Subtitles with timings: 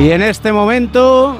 [0.00, 1.36] Y en este momento,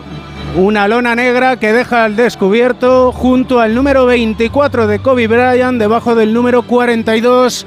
[0.56, 6.14] una lona negra que deja al descubierto junto al número 24 de Kobe Bryant, debajo
[6.14, 7.66] del número 42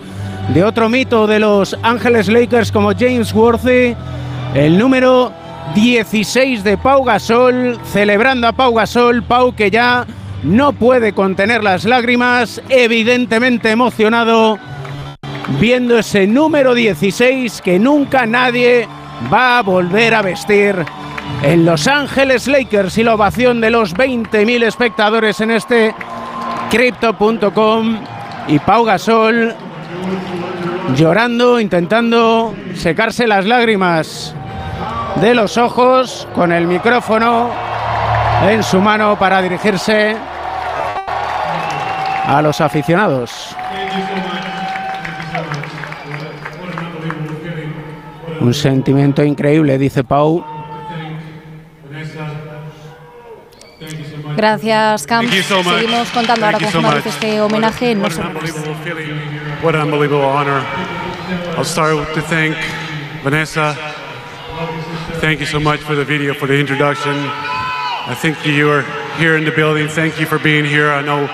[0.53, 3.95] de otro mito de los Ángeles Lakers como James Worthy,
[4.53, 5.31] el número
[5.75, 10.05] 16 de Pau Gasol, celebrando a Pau Gasol, Pau que ya
[10.43, 14.59] no puede contener las lágrimas, evidentemente emocionado,
[15.59, 18.87] viendo ese número 16 que nunca nadie
[19.31, 20.75] va a volver a vestir
[21.43, 25.95] en Los Ángeles Lakers y la ovación de los 20.000 espectadores en este
[26.69, 27.97] crypto.com
[28.47, 29.55] y Pau Gasol
[30.95, 34.35] llorando, intentando secarse las lágrimas
[35.21, 37.49] de los ojos con el micrófono
[38.47, 40.15] en su mano para dirigirse
[42.25, 43.55] a los aficionados.
[48.41, 50.43] Un sentimiento increíble, dice Pau.
[54.35, 55.29] Gracias, Cam.
[55.29, 58.07] Seguimos contando ahora con Juan este homenaje en No
[59.61, 60.61] What an unbelievable honor.
[61.55, 62.55] I'll start to thank
[63.23, 63.75] Vanessa.
[65.19, 67.13] Thank you so much for the video, for the introduction.
[68.07, 68.83] I think you are
[69.19, 69.87] here in the building.
[69.87, 70.91] Thank you for being here.
[70.91, 71.29] I know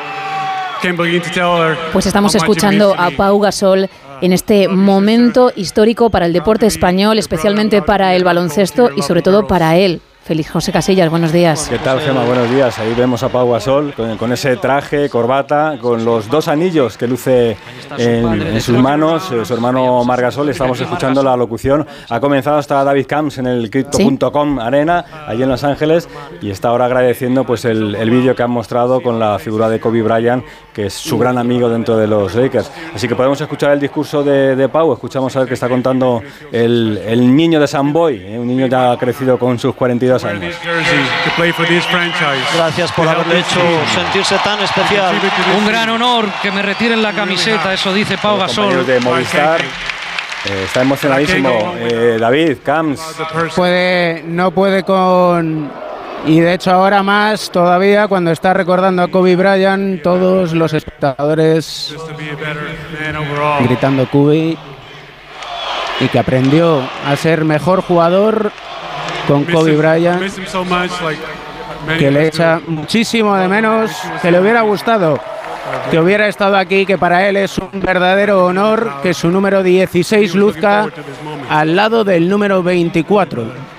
[0.82, 3.90] can't begin to tell her Pues estamos escuchando a Pau Gasol
[4.22, 9.48] en este momento histórico para el deporte español, especialmente para el baloncesto y sobre todo
[9.48, 11.70] para él, Feliz José Casillas, buenos días.
[11.70, 12.26] ¿Qué tal, Gemma?
[12.26, 12.78] Buenos días.
[12.80, 17.56] Ahí vemos a Pau Gasol con, ese traje, corbata, con los dos anillos que luce
[17.98, 19.32] en, sus manos.
[19.32, 21.88] Eh, su hermano Mar Gasol, estamos escuchando la locución.
[22.10, 26.10] Ha comenzado hasta David Camps en el Crypto.com Arena, allí en Los Ángeles,
[26.42, 30.02] y está ahora agradeciendo pues, el, vídeo que han mostrado con la figura de Kobe
[30.02, 30.44] Bryant,
[30.78, 32.70] que es su gran amigo dentro de los Lakers.
[32.94, 37.36] Así que podemos escuchar el discurso de, Pau, escuchamos a ver qué está contando el,
[37.36, 40.24] niño de San Boy, eh, un niño ya crecido con sus 42
[42.56, 43.60] Gracias por haberle hecho
[43.92, 45.16] sentirse tan especial.
[45.58, 48.86] Un gran honor que me retiren la camiseta, eso dice Pau Gasol.
[48.86, 49.62] de Movistar.
[49.62, 53.02] Eh, está emocionadísimo eh, David, Camps.
[53.56, 55.87] Puede, no puede con...
[56.26, 61.96] Y de hecho ahora más todavía cuando está recordando a Kobe Bryant, todos los espectadores
[63.62, 64.58] gritando Kobe
[66.00, 68.52] y que aprendió a ser mejor jugador
[69.28, 70.22] con Kobe Bryant,
[71.98, 73.92] que le echa muchísimo de menos,
[74.22, 75.20] que le hubiera gustado
[75.92, 80.36] que hubiera estado aquí, que para él es un verdadero honor que su número 16
[80.36, 80.88] luzca
[81.50, 83.77] al lado del número 24.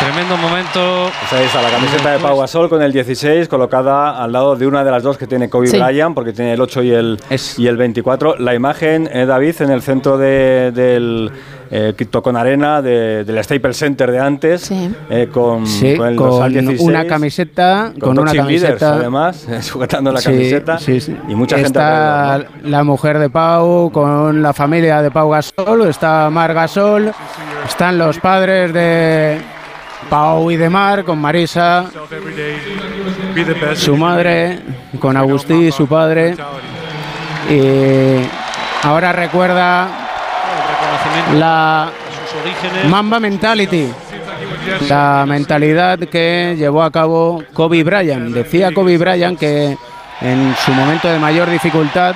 [0.00, 1.08] Tremendo momento.
[1.26, 4.82] Esa es la camiseta de Pau Gasol con el 16 colocada al lado de una
[4.82, 7.20] de las dos que tiene Kobe Bryant, porque tiene el 8 y el,
[7.58, 8.38] y el 24.
[8.38, 11.30] La imagen, eh, David, en el centro del
[11.70, 15.64] eh, con arena del Staples Center de antes, eh, con,
[16.80, 20.78] una camiseta, con, una camiseta, además, sujetando la camiseta,
[21.28, 22.68] y mucha está gente.
[22.68, 27.12] la mujer de Pau con la familia de Pau Gasol, está Mar Gasol,
[27.68, 29.59] están los padres de
[30.08, 31.86] Pau y Demar, con Marisa,
[33.74, 34.60] su madre,
[34.98, 36.36] con Agustí, su padre.
[37.48, 38.26] Y
[38.82, 39.88] ahora recuerda
[41.34, 41.90] la
[42.88, 43.88] Mamba Mentality,
[44.88, 48.34] la mentalidad que llevó a cabo Kobe Bryant.
[48.34, 49.76] Decía Kobe Bryant que
[50.20, 52.14] en su momento de mayor dificultad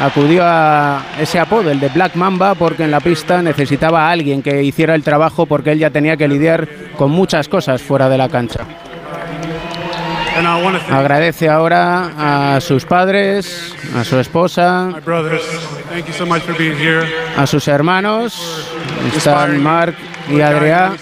[0.00, 4.42] acudió a ese apodo, el de Black Mamba, porque en la pista necesitaba a alguien
[4.42, 6.66] que hiciera el trabajo porque él ya tenía que lidiar
[6.96, 8.64] con muchas cosas fuera de la cancha.
[10.90, 14.88] Agradece ahora a sus padres, a su esposa,
[17.36, 18.66] a sus hermanos,
[19.14, 19.94] están Mark
[20.30, 20.96] y Adrián.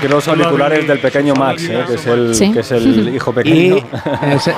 [0.00, 3.76] Quiero los auriculares del pequeño Max, eh, que, es el, que es el hijo pequeño.
[3.76, 3.84] Y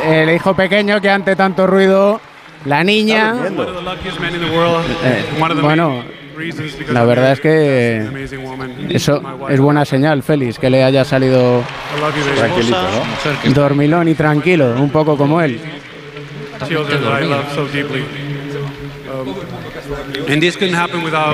[0.08, 2.20] el hijo pequeño que ante tanto ruido
[2.66, 3.34] la niña.
[5.04, 5.24] Eh,
[5.62, 6.04] bueno,
[6.90, 8.28] la verdad es que
[8.90, 11.62] eso es buena señal, Félix, que le haya salido
[12.36, 12.78] tranquilito,
[13.44, 13.52] ¿no?
[13.52, 15.60] dormilón y tranquilo, un poco como él.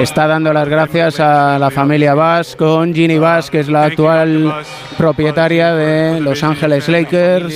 [0.00, 4.54] Está dando las gracias a la familia Bass con Ginny Bass, que es la actual
[4.96, 7.54] propietaria de Los Ángeles Lakers.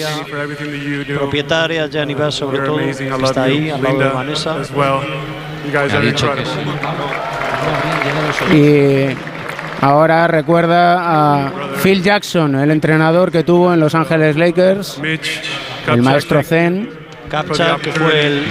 [1.14, 4.56] Propietaria, Ginny Bass sobre todo, está ahí al lado de Vanessa.
[8.52, 9.16] Y
[9.80, 11.52] ahora recuerda a
[11.82, 15.00] Phil Jackson, el entrenador que tuvo en Los Ángeles Lakers,
[15.88, 16.90] el maestro Zen.
[17.28, 18.46] Kapchak, que fue el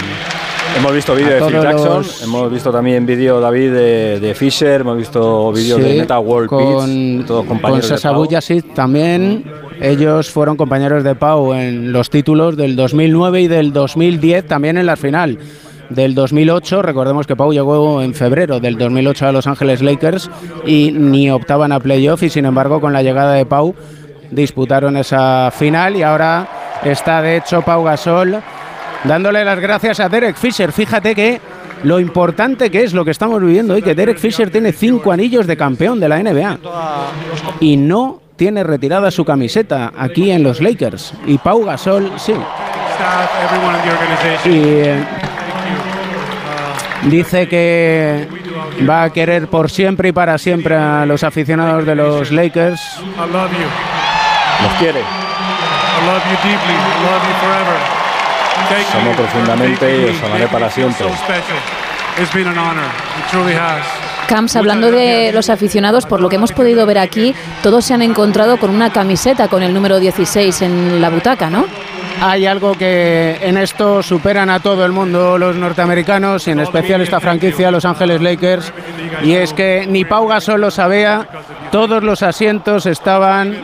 [0.77, 5.51] Hemos visto vídeo de Phil Jackson, hemos visto también vídeo, David, de, Fisher, hemos visto
[5.51, 9.45] vídeo de Meta World con, todos compañeros con de también.
[9.81, 14.85] Ellos fueron compañeros de Pau en los títulos del 2009 y del 2010, también en
[14.85, 15.37] la final
[15.89, 16.81] del 2008.
[16.81, 20.29] Recordemos que Pau llegó en febrero del 2008 a Los Ángeles Lakers
[20.65, 23.75] y ni optaban a playoff y sin embargo con la llegada de Pau
[24.31, 26.47] disputaron esa final y ahora
[26.83, 28.41] está de hecho Pau Gasol
[29.03, 30.71] dándole las gracias a Derek Fisher.
[30.71, 31.41] Fíjate que
[31.83, 35.45] lo importante que es lo que estamos viviendo hoy, que Derek Fisher tiene cinco anillos
[35.45, 36.59] de campeón de la NBA
[37.59, 41.13] y no tiene retirada su camiseta aquí en los Lakers.
[41.25, 42.33] Y Pau Gasol, sí.
[44.45, 45.03] Y eh,
[47.03, 48.27] dice que
[48.87, 52.81] va a querer por siempre y para siempre a los aficionados de los Lakers.
[54.63, 55.01] Los quiere.
[58.91, 61.05] Somos profundamente y os amaré para siempre.
[64.27, 68.01] Camps, hablando de los aficionados, por lo que hemos podido ver aquí, todos se han
[68.01, 71.65] encontrado con una camiseta con el número 16 en la butaca, ¿no?
[72.21, 77.01] Hay algo que en esto superan a todo el mundo los norteamericanos y en especial
[77.01, 78.71] esta franquicia, Los Ángeles Lakers,
[79.21, 81.27] y es que ni Pau Gasol lo sabía,
[81.71, 83.63] todos los asientos estaban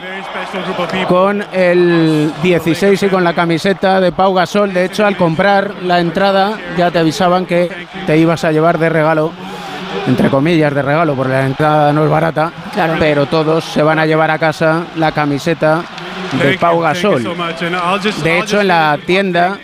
[1.07, 4.73] con el 16 y con la camiseta de Pau Gasol.
[4.73, 7.69] De hecho, al comprar la entrada ya te avisaban que
[8.05, 9.31] te ibas a llevar de regalo
[10.07, 12.95] entre comillas, de regalo, porque la entrada no es barata, claro.
[12.99, 15.83] pero todos se van a llevar a casa la camiseta
[16.41, 17.23] de Pau Gasol.
[18.23, 19.57] De hecho, en la tienda,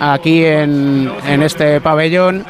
[0.00, 2.44] aquí en, en este pabellón,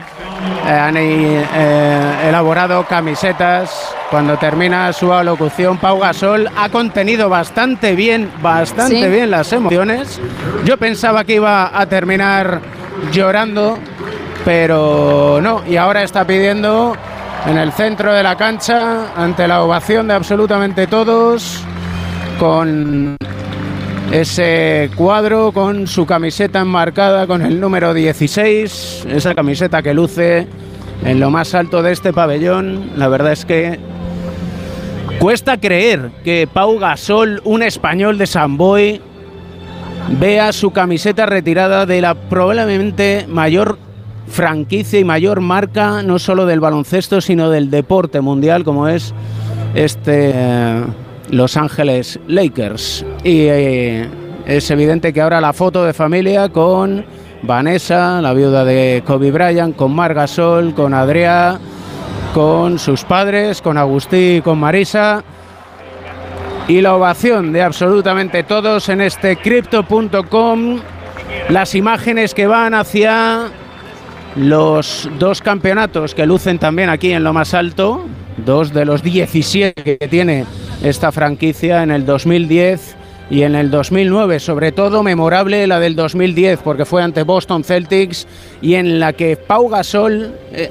[0.66, 3.94] eh, han eh, elaborado camisetas.
[4.10, 10.20] Cuando termina su alocución, Pau Gasol ha contenido bastante bien, bastante bien las emociones.
[10.64, 12.60] Yo pensaba que iba a terminar
[13.10, 13.78] llorando,
[14.44, 15.62] pero no.
[15.66, 16.94] Y ahora está pidiendo
[17.46, 21.64] en el centro de la cancha, ante la ovación de absolutamente todos,
[22.38, 23.16] con
[24.12, 30.46] ese cuadro con su camiseta enmarcada con el número 16, esa camiseta que luce
[31.02, 32.90] en lo más alto de este pabellón.
[32.96, 33.80] La verdad es que
[35.18, 39.00] cuesta creer que Pau Gasol, un español de San Boy,
[40.20, 43.78] vea su camiseta retirada de la probablemente mayor
[44.28, 49.14] franquicia y mayor marca, no solo del baloncesto, sino del deporte mundial, como es
[49.74, 50.84] este eh,
[51.32, 53.04] los Ángeles Lakers.
[53.24, 54.08] Y eh,
[54.46, 57.04] es evidente que ahora la foto de familia con
[57.42, 61.58] Vanessa, la viuda de Kobe Bryant, con Margasol, con Adrià,
[62.34, 65.24] con sus padres, con Agustí y con Marisa.
[66.68, 70.80] Y la ovación de absolutamente todos en este crypto.com.
[71.48, 73.48] Las imágenes que van hacia
[74.36, 78.04] los dos campeonatos que lucen también aquí en lo más alto,
[78.38, 80.44] dos de los 17 que tiene
[80.82, 82.96] esta franquicia en el 2010
[83.30, 88.26] y en el 2009, sobre todo memorable la del 2010 porque fue ante Boston Celtics
[88.60, 90.70] y en la que Pau Gasol eh,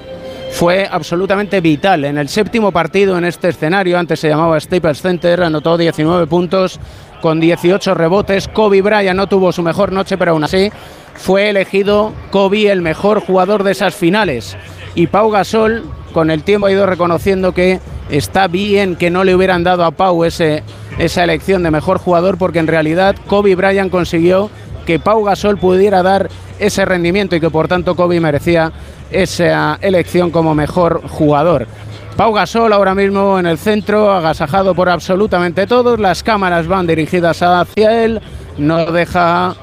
[0.51, 5.42] fue absolutamente vital en el séptimo partido en este escenario, antes se llamaba Staples Center,
[5.44, 6.80] anotó 19 puntos
[7.21, 10.71] con 18 rebotes, Kobe Bryant no tuvo su mejor noche, pero aún así
[11.15, 14.57] fue elegido Kobe el mejor jugador de esas finales.
[14.95, 17.79] Y Pau Gasol con el tiempo ha ido reconociendo que
[18.10, 22.60] está bien que no le hubieran dado a Pau esa elección de mejor jugador porque
[22.60, 24.50] en realidad Kobe Bryant consiguió
[24.86, 26.29] que Pau Gasol pudiera dar
[26.60, 28.72] ese rendimiento y que por tanto Kobe merecía
[29.12, 31.68] esa elección como mejor jugador.
[32.15, 37.41] Pau Gasol ahora mismo en el centro, agasajado por absolutamente todos, las cámaras van dirigidas
[37.41, 38.22] hacia él,
[38.58, 39.56] no deja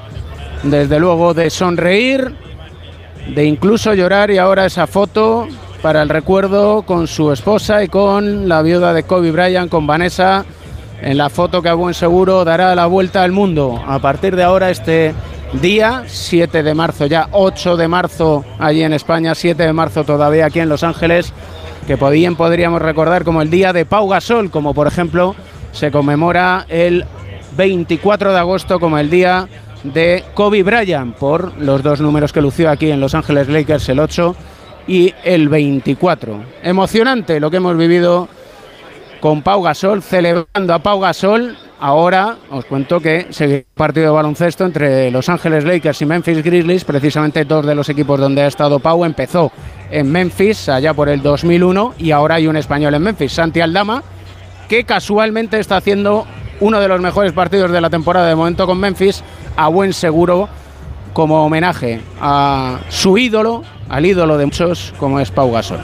[0.63, 2.35] desde luego de sonreír,
[3.33, 5.47] de incluso llorar y ahora esa foto
[5.81, 10.43] para el recuerdo con su esposa y con la viuda de Kobe Bryant, con Vanessa,
[11.01, 13.81] en la foto que a buen seguro dará la vuelta al mundo.
[13.87, 15.13] A partir de ahora, este
[15.53, 20.45] día, 7 de marzo, ya 8 de marzo allí en España, 7 de marzo todavía
[20.45, 21.33] aquí en Los Ángeles,
[21.87, 25.35] que podríamos recordar como el día de Pau Gasol, como por ejemplo
[25.71, 27.05] se conmemora el
[27.57, 29.47] 24 de agosto como el día
[29.83, 33.99] de Kobe Bryant, por los dos números que lució aquí en Los Ángeles Lakers, el
[33.99, 34.35] 8
[34.87, 36.43] y el 24.
[36.63, 38.27] Emocionante lo que hemos vivido
[39.19, 41.57] con Pau Gasol, celebrando a Pau Gasol.
[41.81, 46.83] Ahora os cuento que se partido de baloncesto entre Los Ángeles Lakers y Memphis Grizzlies,
[46.83, 49.05] precisamente dos de los equipos donde ha estado Pau.
[49.05, 49.51] Empezó
[49.89, 54.03] en Memphis allá por el 2001 y ahora hay un español en Memphis, Santi Aldama,
[54.67, 56.25] que casualmente está haciendo
[56.59, 59.23] uno de los mejores partidos de la temporada de momento con Memphis,
[59.55, 60.49] a buen seguro
[61.13, 65.79] como homenaje a su ídolo, al ídolo de muchos como es Pau Gasol.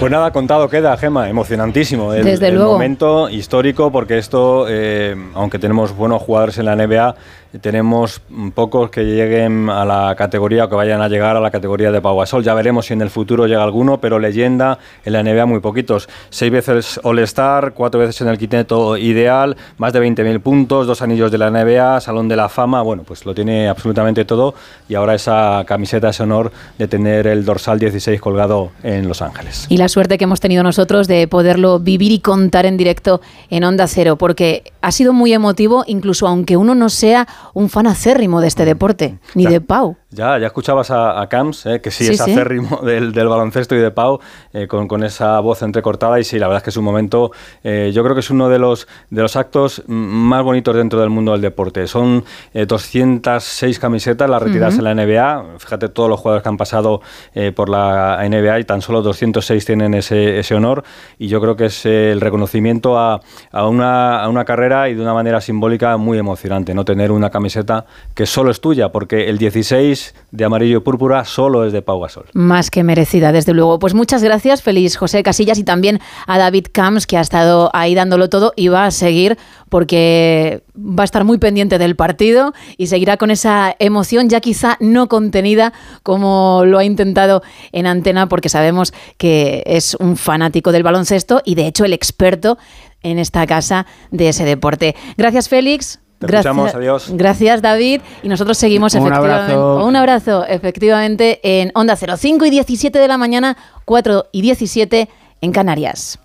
[0.00, 2.14] Pues nada, contado queda, Gema, emocionantísimo.
[2.14, 2.72] El, Desde el luego.
[2.72, 7.14] momento histórico, porque esto, eh, aunque tenemos buenos jugadores en la NBA,
[7.58, 8.22] tenemos
[8.54, 12.00] pocos que lleguen a la categoría o que vayan a llegar a la categoría de
[12.00, 12.44] Pau Gasol.
[12.44, 16.08] Ya veremos si en el futuro llega alguno, pero leyenda en la NBA muy poquitos.
[16.28, 21.32] Seis veces All-Star, cuatro veces en el quinteto ideal, más de 20.000 puntos, dos anillos
[21.32, 24.54] de la NBA, Salón de la Fama, bueno, pues lo tiene absolutamente todo
[24.88, 29.66] y ahora esa camiseta, ese honor de tener el dorsal 16 colgado en Los Ángeles.
[29.68, 33.64] Y la suerte que hemos tenido nosotros de poderlo vivir y contar en directo en
[33.64, 38.40] Onda Cero, porque ha sido muy emotivo, incluso aunque uno no sea un fan acérrimo
[38.40, 39.96] de este deporte, ni de Pau.
[40.12, 42.32] Ya, ya escuchabas a, a Camps, eh, que sí, Sí, es sí.
[42.32, 44.18] acérrimo del, del baloncesto y de Pau,
[44.52, 46.18] eh, con, con esa voz entrecortada.
[46.18, 47.30] Y sí, la verdad es que es un momento,
[47.62, 51.10] eh, yo creo que es uno de los, de los actos más bonitos dentro del
[51.10, 51.86] mundo del deporte.
[51.86, 52.24] Son
[52.54, 55.58] eh, 206 camisetas las retiradas en la NBA.
[55.58, 57.02] Fíjate todos los jugadores que han pasado
[57.34, 60.82] eh, por la NBA y tan solo 206 tienen ese, ese honor.
[61.20, 63.20] Y yo creo que es eh, el reconocimiento a,
[63.52, 66.74] a una, a una carrera y de una manera simbólica muy emocionante.
[66.74, 69.99] No tener una camiseta que solo es tuya, porque el 16
[70.30, 72.26] de amarillo púrpura solo es de Pau Gasol.
[72.34, 73.78] Más que merecida, desde luego.
[73.78, 77.94] Pues muchas gracias, feliz José Casillas y también a David Camps, que ha estado ahí
[77.94, 79.38] dándolo todo y va a seguir
[79.68, 84.76] porque va a estar muy pendiente del partido y seguirá con esa emoción ya quizá
[84.80, 87.42] no contenida como lo ha intentado
[87.72, 92.58] en antena porque sabemos que es un fanático del baloncesto y de hecho el experto
[93.02, 94.94] en esta casa de ese deporte.
[95.16, 96.00] Gracias Félix.
[96.20, 97.06] Te Gracias, escuchamos, adiós.
[97.14, 99.86] gracias David y nosotros seguimos Un efectivamente abrazo.
[99.86, 105.08] un abrazo efectivamente en Onda 0 5 y 17 de la mañana 4 y 17
[105.40, 106.18] en Canarias.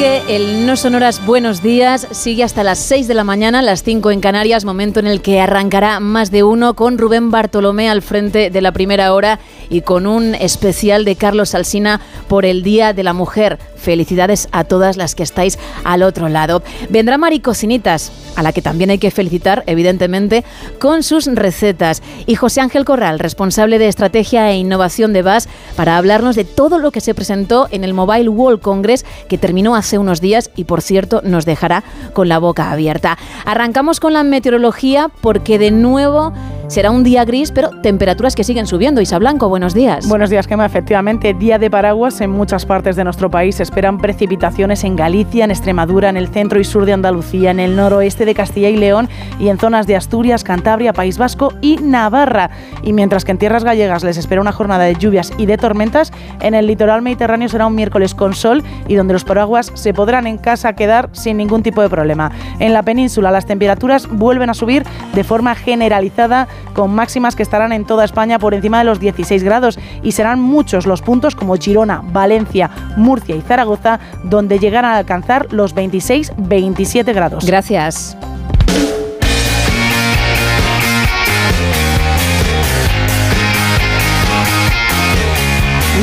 [0.00, 4.10] Sigue el No Sonoras Buenos Días, sigue hasta las 6 de la mañana, las 5
[4.12, 8.48] en Canarias, momento en el que arrancará más de uno con Rubén Bartolomé al frente
[8.48, 9.40] de la primera hora
[9.70, 13.58] y con un especial de Carlos Alsina por el Día de la Mujer.
[13.76, 16.62] Felicidades a todas las que estáis al otro lado.
[16.90, 20.44] Vendrá Mari Cocinitas, a la que también hay que felicitar, evidentemente,
[20.78, 22.02] con sus recetas.
[22.26, 26.78] Y José Ángel Corral, responsable de estrategia e innovación de VAS, para hablarnos de todo
[26.78, 30.64] lo que se presentó en el Mobile World Congress, que terminó hace unos días y,
[30.64, 33.16] por cierto, nos dejará con la boca abierta.
[33.46, 36.34] Arrancamos con la meteorología porque de nuevo
[36.70, 39.00] será un día gris, pero temperaturas que siguen subiendo.
[39.00, 40.08] Isa Blanco, buenos días.
[40.08, 40.64] Buenos días, Gema.
[40.64, 43.56] Efectivamente, día de paraguas en muchas partes de nuestro país.
[43.56, 47.58] Se esperan precipitaciones en Galicia, en Extremadura, en el centro y sur de Andalucía, en
[47.58, 49.08] el noroeste de Castilla y León
[49.40, 52.50] y en zonas de Asturias, Cantabria, País Vasco y Navarra.
[52.84, 56.12] Y mientras que en tierras gallegas les espera una jornada de lluvias y de tormentas,
[56.40, 60.28] en el litoral mediterráneo será un miércoles con sol y donde los paraguas se podrán
[60.28, 62.30] en casa quedar sin ningún tipo de problema.
[62.60, 64.84] En la península las temperaturas vuelven a subir
[65.14, 69.42] de forma generalizada con máximas que estarán en toda España por encima de los 16
[69.42, 74.98] grados y serán muchos los puntos como Girona, Valencia, Murcia y Zaragoza donde llegarán a
[74.98, 77.44] alcanzar los 26-27 grados.
[77.46, 78.16] Gracias.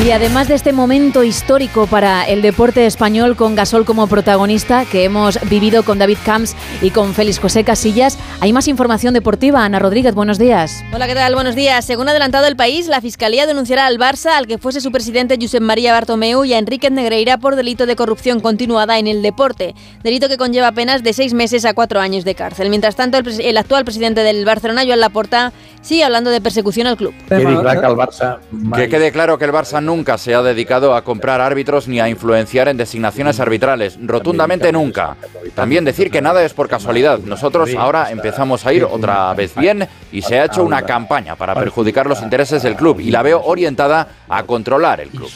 [0.05, 5.03] Y además de este momento histórico para el deporte español con Gasol como protagonista que
[5.03, 9.65] hemos vivido con David Camps y con Félix José Casillas, hay más información deportiva.
[9.65, 10.81] Ana Rodríguez, buenos días.
[10.93, 11.35] Hola, ¿qué tal?
[11.35, 11.83] Buenos días.
[11.83, 15.61] Según adelantado el país, la Fiscalía denunciará al Barça, al que fuese su presidente Josep
[15.61, 20.29] María Bartomeu y a Enrique Negreira por delito de corrupción continuada en el deporte, delito
[20.29, 22.69] que conlleva penas de seis meses a cuatro años de cárcel.
[22.69, 25.51] Mientras tanto, el, pres- el actual presidente del Barcelona, Joan Laporta,
[25.81, 27.13] sigue hablando de persecución al club.
[27.27, 32.09] Que quede claro que el Barça nunca se ha dedicado a comprar árbitros ni a
[32.09, 33.97] influenciar en designaciones arbitrales.
[34.03, 35.17] Rotundamente nunca.
[35.55, 37.19] También decir que nada es por casualidad.
[37.19, 41.55] Nosotros ahora empezamos a ir otra vez bien y se ha hecho una campaña para
[41.55, 45.29] perjudicar los intereses del club y la veo orientada a controlar el club.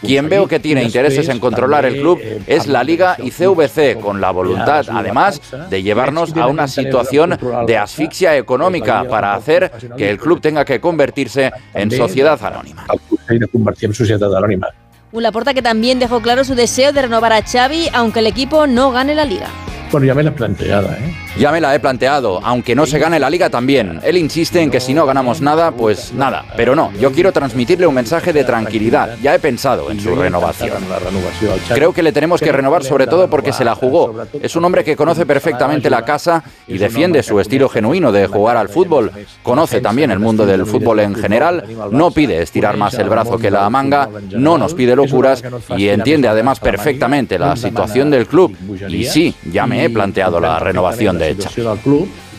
[0.00, 4.20] Quien veo que tiene intereses en controlar el club es la Liga y CVC, con
[4.20, 10.18] la voluntad, además, de llevarnos a una situación de asfixia económica para hacer que el
[10.18, 12.86] club tenga que convertirse en sociedad anónima.
[15.10, 18.66] Un Laporta que también dejó claro su deseo de renovar a Xavi, aunque el equipo
[18.66, 19.48] no gane la liga.
[19.90, 21.14] Bueno, ya me la he planteado, ¿eh?
[21.38, 24.00] Ya me la he planteado, aunque no se gane la liga también.
[24.02, 26.44] Él insiste en que si no ganamos nada, pues nada.
[26.56, 29.16] Pero no, yo quiero transmitirle un mensaje de tranquilidad.
[29.22, 30.82] Ya he pensado en su renovación.
[31.72, 34.14] Creo que le tenemos que renovar sobre todo porque se la jugó.
[34.42, 38.56] Es un hombre que conoce perfectamente la casa y defiende su estilo genuino de jugar
[38.56, 39.12] al fútbol.
[39.44, 41.64] Conoce también el mundo del fútbol en general.
[41.92, 44.08] No pide estirar más el brazo que la manga.
[44.32, 45.44] No nos pide locuras
[45.76, 48.56] y entiende además perfectamente la situación del club.
[48.88, 51.36] Y sí, ya me he planteado la renovación de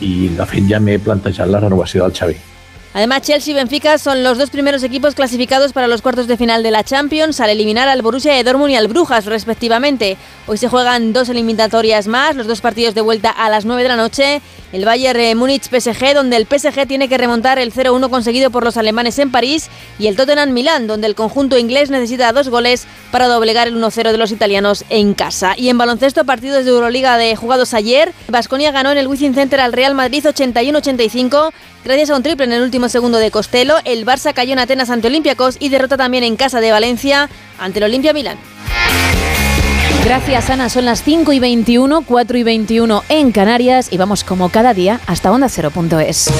[0.00, 2.49] y de fet ja m'he plantejat la renovació del Xavi.
[2.92, 6.64] Además, Chelsea y Benfica son los dos primeros equipos clasificados para los cuartos de final
[6.64, 10.16] de la Champions al eliminar al Borussia de Dortmund y al Brujas, respectivamente.
[10.48, 13.88] Hoy se juegan dos eliminatorias más, los dos partidos de vuelta a las 9 de
[13.88, 14.42] la noche.
[14.72, 19.18] El Bayern Múnich-PSG, donde el PSG tiene que remontar el 0-1 conseguido por los alemanes
[19.18, 19.68] en París,
[19.98, 24.18] y el Tottenham-Milán, donde el conjunto inglés necesita dos goles para doblegar el 1-0 de
[24.18, 25.54] los italianos en casa.
[25.56, 29.60] Y en baloncesto, partidos de Euroliga de jugados ayer, Basconia ganó en el Wizzing Center
[29.60, 31.50] al Real Madrid 81-85,
[31.84, 34.90] gracias a un triple en el último segundo de Costello, el Barça cayó en Atenas
[34.90, 38.38] ante Olympiacos y derrota también en casa de Valencia ante el Olimpia Milán.
[40.04, 44.48] Gracias Ana, son las 5 y 21, 4 y 21 en Canarias y vamos como
[44.48, 46.30] cada día hasta onda0.es.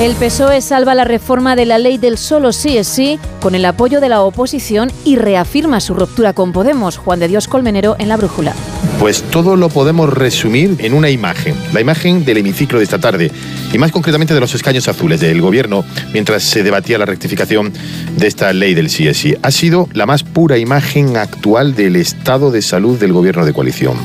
[0.00, 3.64] El PSOE salva la reforma de la ley del solo sí es sí con el
[3.64, 6.96] apoyo de la oposición y reafirma su ruptura con Podemos.
[6.96, 8.54] Juan de Dios Colmenero en la brújula.
[9.00, 13.32] Pues todo lo podemos resumir en una imagen, la imagen del hemiciclo de esta tarde
[13.72, 17.72] y más concretamente de los escaños azules del gobierno mientras se debatía la rectificación
[18.16, 19.34] de esta ley del sí.
[19.42, 23.96] Ha sido la más pura imagen actual del estado de salud del gobierno de coalición.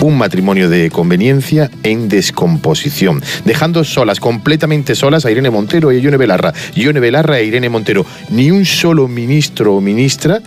[0.00, 5.98] Un matrimonio de conveniencia en descomposición, dejando solas, completamente solas, a Irene Montero y a
[5.98, 6.54] Ione Belarra.
[6.76, 8.06] Ione Belarra e Irene Montero.
[8.30, 10.40] Ni un solo ministro o ministra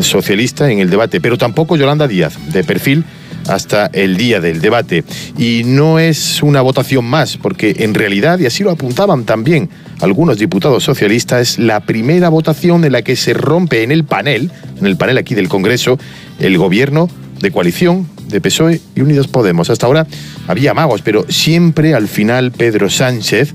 [0.00, 3.04] socialista en el debate, pero tampoco Yolanda Díaz, de perfil
[3.46, 5.04] hasta el día del debate.
[5.36, 9.68] Y no es una votación más, porque en realidad, y así lo apuntaban también
[10.00, 14.50] algunos diputados socialistas, es la primera votación en la que se rompe en el panel,
[14.78, 15.98] en el panel aquí del Congreso,
[16.38, 19.70] el gobierno de coalición de PSOE y Unidos Podemos.
[19.70, 20.06] Hasta ahora
[20.46, 23.54] había magos, pero siempre al final Pedro Sánchez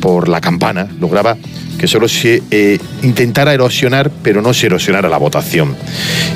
[0.00, 1.36] por la campana, lograba
[1.78, 5.76] que solo se eh, intentara erosionar, pero no se erosionara la votación.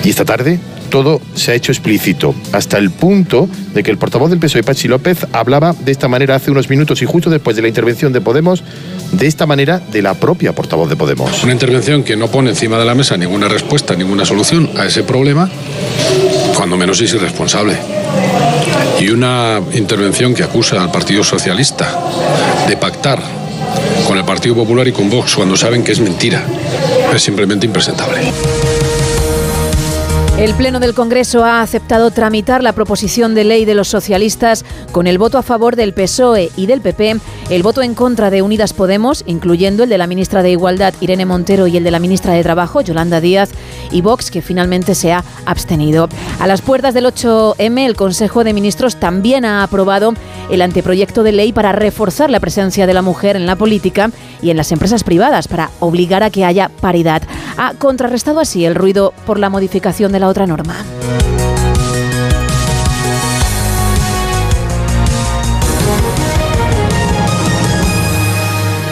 [0.05, 0.59] Y esta tarde
[0.91, 4.89] todo se ha hecho explícito, hasta el punto de que el portavoz del PSOE, Pachi
[4.89, 8.21] López, hablaba de esta manera hace unos minutos y justo después de la intervención de
[8.21, 8.63] Podemos,
[9.13, 11.43] de esta manera de la propia portavoz de Podemos.
[11.45, 15.05] Una intervención que no pone encima de la mesa ninguna respuesta, ninguna solución a ese
[15.05, 15.49] problema,
[16.57, 17.77] cuando menos es irresponsable.
[19.01, 22.01] Y una intervención que acusa al Partido Socialista
[22.69, 23.21] de pactar
[24.07, 26.45] con el Partido Popular y con Vox cuando saben que es mentira.
[27.15, 28.21] Es simplemente impresentable.
[30.43, 35.07] El Pleno del Congreso ha aceptado tramitar la proposición de ley de los socialistas con
[35.07, 38.73] el voto a favor del PSOE y del PP, el voto en contra de Unidas
[38.73, 42.33] Podemos, incluyendo el de la ministra de Igualdad Irene Montero y el de la ministra
[42.33, 43.51] de Trabajo Yolanda Díaz,
[43.93, 46.09] y Vox, que finalmente se ha abstenido.
[46.41, 50.13] A las puertas del 8M, el Consejo de Ministros también ha aprobado
[50.53, 54.11] el anteproyecto de ley para reforzar la presencia de la mujer en la política
[54.43, 57.23] y en las empresas privadas para obligar a que haya paridad.
[57.57, 60.77] Ha contrarrestado así el ruido por la modificación de la otra norma.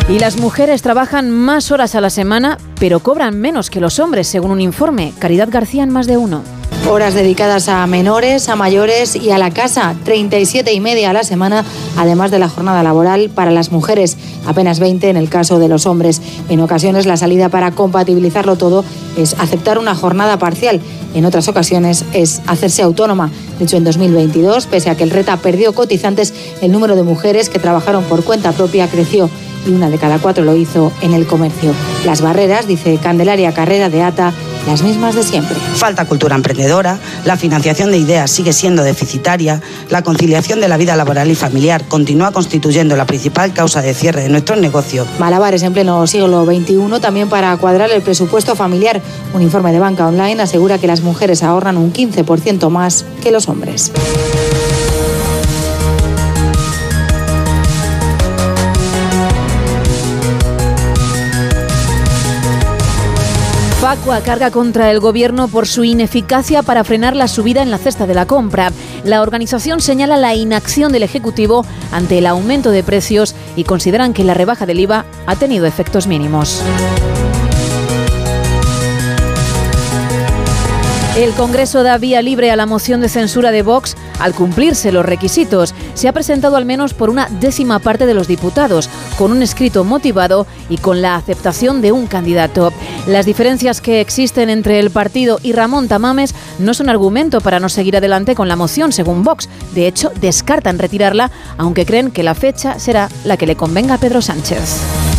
[0.08, 4.26] Y las mujeres trabajan más horas a la semana, pero cobran menos que los hombres,
[4.26, 5.12] según un informe.
[5.20, 6.42] Caridad García en más de uno.
[6.90, 11.22] Horas dedicadas a menores, a mayores y a la casa, 37 y media a la
[11.22, 11.64] semana,
[11.96, 15.86] además de la jornada laboral para las mujeres, apenas 20 en el caso de los
[15.86, 16.20] hombres.
[16.48, 18.84] En ocasiones la salida para compatibilizarlo todo
[19.16, 20.80] es aceptar una jornada parcial,
[21.14, 23.30] en otras ocasiones es hacerse autónoma.
[23.60, 27.50] De hecho, en 2022, pese a que el RETA perdió cotizantes, el número de mujeres
[27.50, 29.30] que trabajaron por cuenta propia creció
[29.64, 31.72] y una de cada cuatro lo hizo en el comercio.
[32.04, 34.32] Las barreras, dice Candelaria Carrera de ATA,
[34.66, 35.56] las mismas de siempre.
[35.74, 40.96] Falta cultura emprendedora, la financiación de ideas sigue siendo deficitaria, la conciliación de la vida
[40.96, 45.06] laboral y familiar continúa constituyendo la principal causa de cierre de nuestros negocios.
[45.18, 49.00] Malabares en pleno siglo XXI también para cuadrar el presupuesto familiar.
[49.34, 53.48] Un informe de Banca Online asegura que las mujeres ahorran un 15% más que los
[53.48, 53.92] hombres.
[64.00, 68.06] Facua carga contra el gobierno por su ineficacia para frenar la subida en la cesta
[68.06, 68.72] de la compra.
[69.04, 74.24] La organización señala la inacción del Ejecutivo ante el aumento de precios y consideran que
[74.24, 76.62] la rebaja del IVA ha tenido efectos mínimos.
[81.16, 85.04] El Congreso da vía libre a la moción de censura de Vox al cumplirse los
[85.04, 85.74] requisitos.
[85.94, 89.82] Se ha presentado al menos por una décima parte de los diputados, con un escrito
[89.82, 92.72] motivado y con la aceptación de un candidato.
[93.08, 97.68] Las diferencias que existen entre el partido y Ramón Tamames no son argumento para no
[97.68, 99.48] seguir adelante con la moción, según Vox.
[99.74, 103.98] De hecho, descartan retirarla, aunque creen que la fecha será la que le convenga a
[103.98, 105.09] Pedro Sánchez.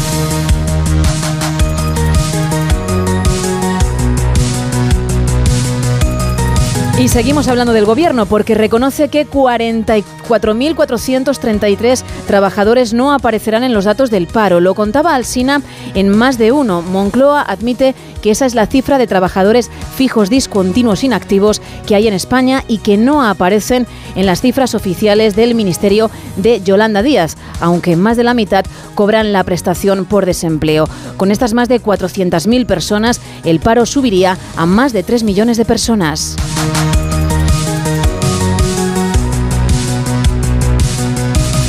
[7.02, 14.12] Y seguimos hablando del gobierno porque reconoce que 44.433 trabajadores no aparecerán en los datos
[14.12, 14.60] del paro.
[14.60, 15.64] Lo contaba Alsina
[15.96, 16.84] en más de uno.
[16.84, 22.14] Moncloa admite que esa es la cifra de trabajadores fijos discontinuos inactivos que hay en
[22.14, 27.96] España y que no aparecen en las cifras oficiales del Ministerio de Yolanda Díaz, aunque
[27.96, 30.88] más de la mitad cobran la prestación por desempleo.
[31.18, 35.66] Con estas más de 400.000 personas, el paro subiría a más de 3 millones de
[35.66, 36.36] personas.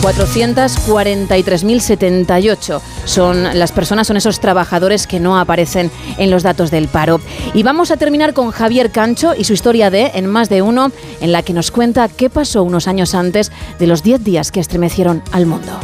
[0.02, 7.20] 443.078 son las personas, son esos trabajadores que no aparecen en los datos del paro.
[7.54, 10.90] Y vamos a terminar con Javier Cancho y su historia de En más de uno,
[11.20, 14.58] en la que nos cuenta qué pasó unos años antes de los 10 días que
[14.60, 15.78] estremecieron al mundo.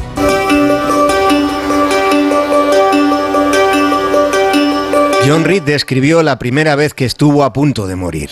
[5.27, 8.31] John Reed describió la primera vez que estuvo a punto de morir.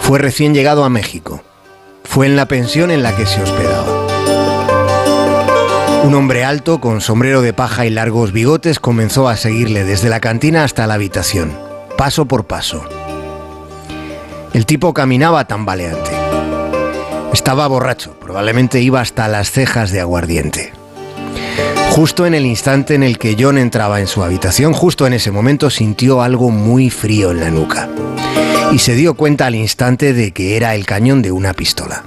[0.00, 1.42] Fue recién llegado a México.
[2.04, 4.03] Fue en la pensión en la que se hospedaba.
[6.04, 10.20] Un hombre alto, con sombrero de paja y largos bigotes, comenzó a seguirle desde la
[10.20, 11.58] cantina hasta la habitación,
[11.96, 12.84] paso por paso.
[14.52, 16.10] El tipo caminaba tambaleante.
[17.32, 20.74] Estaba borracho, probablemente iba hasta las cejas de aguardiente.
[21.92, 25.30] Justo en el instante en el que John entraba en su habitación, justo en ese
[25.30, 27.88] momento sintió algo muy frío en la nuca
[28.72, 32.04] y se dio cuenta al instante de que era el cañón de una pistola.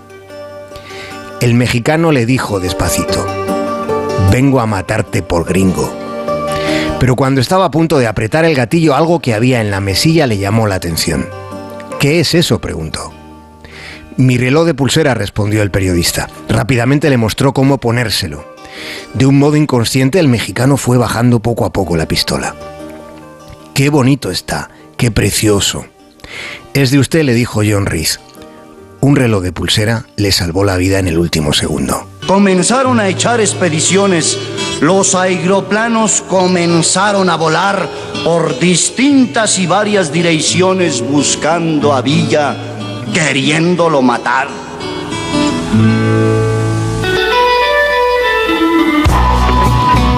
[1.42, 3.26] El mexicano le dijo despacito,
[4.32, 5.92] vengo a matarte por gringo.
[7.00, 10.28] Pero cuando estaba a punto de apretar el gatillo, algo que había en la mesilla
[10.28, 11.28] le llamó la atención.
[12.00, 12.60] ¿Qué es eso?
[12.60, 13.12] preguntó.
[14.18, 16.28] Mi reloj de pulsera, respondió el periodista.
[16.50, 18.46] Rápidamente le mostró cómo ponérselo.
[19.13, 22.56] De un modo inconsciente, el mexicano fue bajando poco a poco la pistola.
[23.76, 25.86] Qué bonito está, qué precioso.
[26.74, 28.20] Es de usted, le dijo John Reese.
[29.02, 32.08] Un reloj de pulsera le salvó la vida en el último segundo.
[32.28, 34.38] Comenzaron a echar expediciones.
[34.82, 37.90] Los aeroplanos comenzaron a volar
[38.26, 42.56] por distintas y varias direcciones buscando a Villa,
[43.13, 44.50] queriéndolo matar.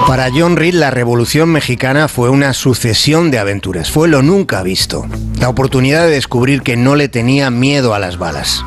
[0.08, 5.06] Para John Reed la Revolución Mexicana fue una sucesión de aventuras, fue lo nunca visto,
[5.38, 8.64] la oportunidad de descubrir que no le tenía miedo a las balas.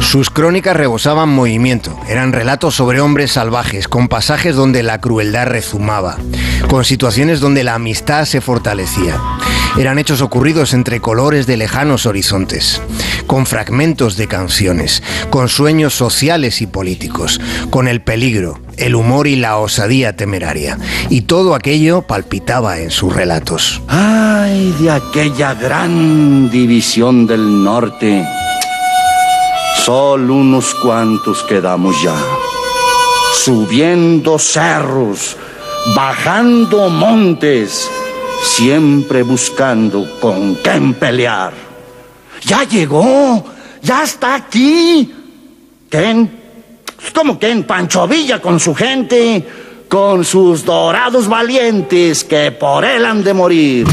[0.00, 6.16] Sus crónicas rebosaban movimiento, eran relatos sobre hombres salvajes, con pasajes donde la crueldad rezumaba,
[6.68, 9.20] con situaciones donde la amistad se fortalecía.
[9.78, 12.80] Eran hechos ocurridos entre colores de lejanos horizontes,
[13.26, 17.40] con fragmentos de canciones, con sueños sociales y políticos,
[17.70, 20.78] con el peligro, el humor y la osadía temeraria.
[21.10, 23.82] Y todo aquello palpitaba en sus relatos.
[23.88, 28.24] Ay, de aquella gran división del norte
[29.86, 32.16] Solo unos cuantos quedamos ya.
[33.34, 35.36] Subiendo cerros,
[35.94, 37.88] bajando montes,
[38.42, 41.52] siempre buscando con quién pelear.
[42.42, 43.44] Ya llegó,
[43.80, 45.14] ya está aquí.
[45.88, 46.36] ¿Quién?
[47.14, 47.62] ¿Cómo quién?
[47.62, 49.46] Pancho Villa con su gente,
[49.88, 53.86] con sus dorados valientes que por él han de morir.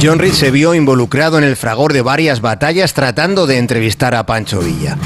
[0.00, 4.26] John Reed se vio involucrado en el fragor de varias batallas tratando de entrevistar a
[4.26, 4.96] Pancho Villa.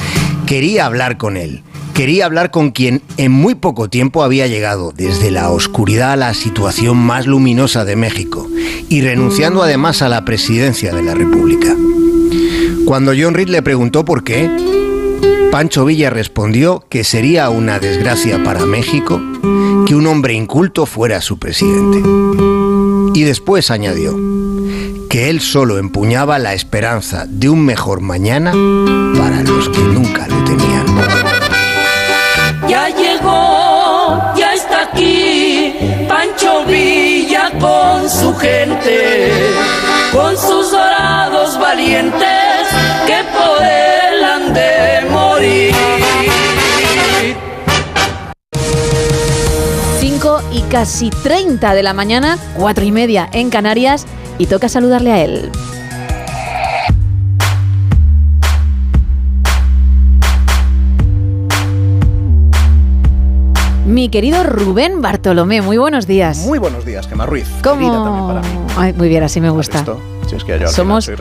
[0.46, 1.62] Quería hablar con él.
[1.94, 6.34] Quería hablar con quien en muy poco tiempo había llegado desde la oscuridad a la
[6.34, 8.46] situación más luminosa de México
[8.90, 11.74] y renunciando además a la presidencia de la República.
[12.84, 14.50] Cuando John Reed le preguntó por qué,
[15.50, 19.22] Pancho Villa respondió que sería una desgracia para México
[19.86, 22.02] que un hombre inculto fuera su presidente.
[23.14, 24.16] Y después añadió,
[25.08, 28.52] que él solo empuñaba la esperanza de un mejor mañana
[29.18, 30.86] para los que nunca lo tenían.
[32.68, 35.74] Ya llegó, ya está aquí,
[36.08, 39.30] Pancho Villa con su gente,
[40.12, 42.51] con sus dorados valientes
[50.72, 54.06] casi 30 de la mañana, 4 y media en Canarias,
[54.38, 55.50] y toca saludarle a él.
[63.84, 66.38] Mi querido Rubén Bartolomé, muy buenos días.
[66.38, 67.48] Muy buenos días, Gemma Ruiz.
[67.62, 68.40] ¿Cómo?
[68.96, 69.84] Muy bien, así me gusta.
[70.68, 71.16] Somos soy.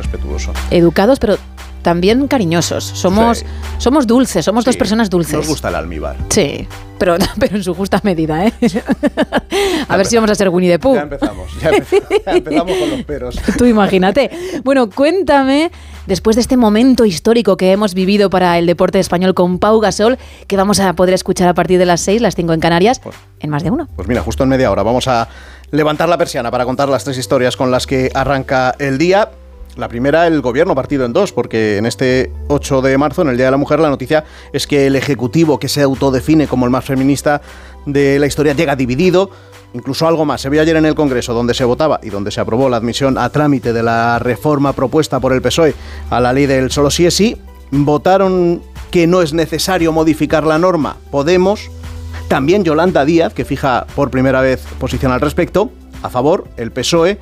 [0.69, 1.37] Educados, pero
[1.81, 2.83] también cariñosos.
[2.83, 3.45] Somos, Sí.
[3.77, 5.33] somos dulces, somos dos Sí, personas dulces.
[5.35, 6.15] Nos gusta el almíbar.
[6.29, 6.67] Sí,
[6.97, 8.53] pero, pero en su justa medida, ¿eh?
[9.87, 10.95] a ver si vamos a ser Winnie the Pooh.
[10.95, 13.35] Ya empezamos, ya empezamos, ya empezamos con los peros.
[13.57, 14.29] Tú imagínate.
[14.63, 15.71] Bueno, cuéntame,
[16.07, 20.17] después de este momento histórico que hemos vivido para el deporte español con Pau Gasol,
[20.47, 23.01] que vamos a poder escuchar a partir de las 6, las 5 en Canarias,
[23.39, 23.87] en más de uno.
[23.95, 25.27] Pues mira, justo en media hora vamos a
[25.71, 29.29] levantar la persiana para contar las tres historias con las que arranca el día.
[29.77, 33.37] La primera, el gobierno partido en dos, porque en este 8 de marzo, en el
[33.37, 36.71] Día de la Mujer, la noticia es que el Ejecutivo, que se autodefine como el
[36.71, 37.41] más feminista
[37.85, 39.29] de la historia, llega dividido.
[39.73, 40.41] Incluso algo más.
[40.41, 43.17] Se vio ayer en el Congreso, donde se votaba y donde se aprobó la admisión
[43.17, 45.73] a trámite de la reforma propuesta por el PSOE
[46.09, 47.37] a la ley del solo sí es sí.
[47.71, 50.97] Votaron que no es necesario modificar la norma.
[51.09, 51.71] Podemos,
[52.27, 55.71] también Yolanda Díaz, que fija por primera vez posición al respecto,
[56.03, 57.17] a favor, el PSOE,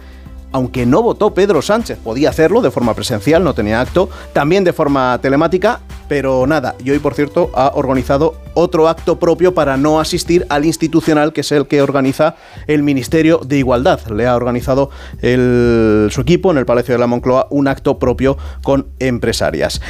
[0.52, 4.74] aunque no votó Pedro Sánchez, podía hacerlo de forma presencial, no tenía acto, también de
[4.74, 10.02] forma telemática, pero nada, y hoy por cierto ha organizado otro acto propio para no
[10.02, 12.36] asistir al institucional, que es el que organiza
[12.67, 14.06] el Ministerio de Igualdad.
[14.08, 14.89] Le ha organizado
[15.22, 19.82] su equipo en el Palacio de la Moncloa un acto propio con empresarias.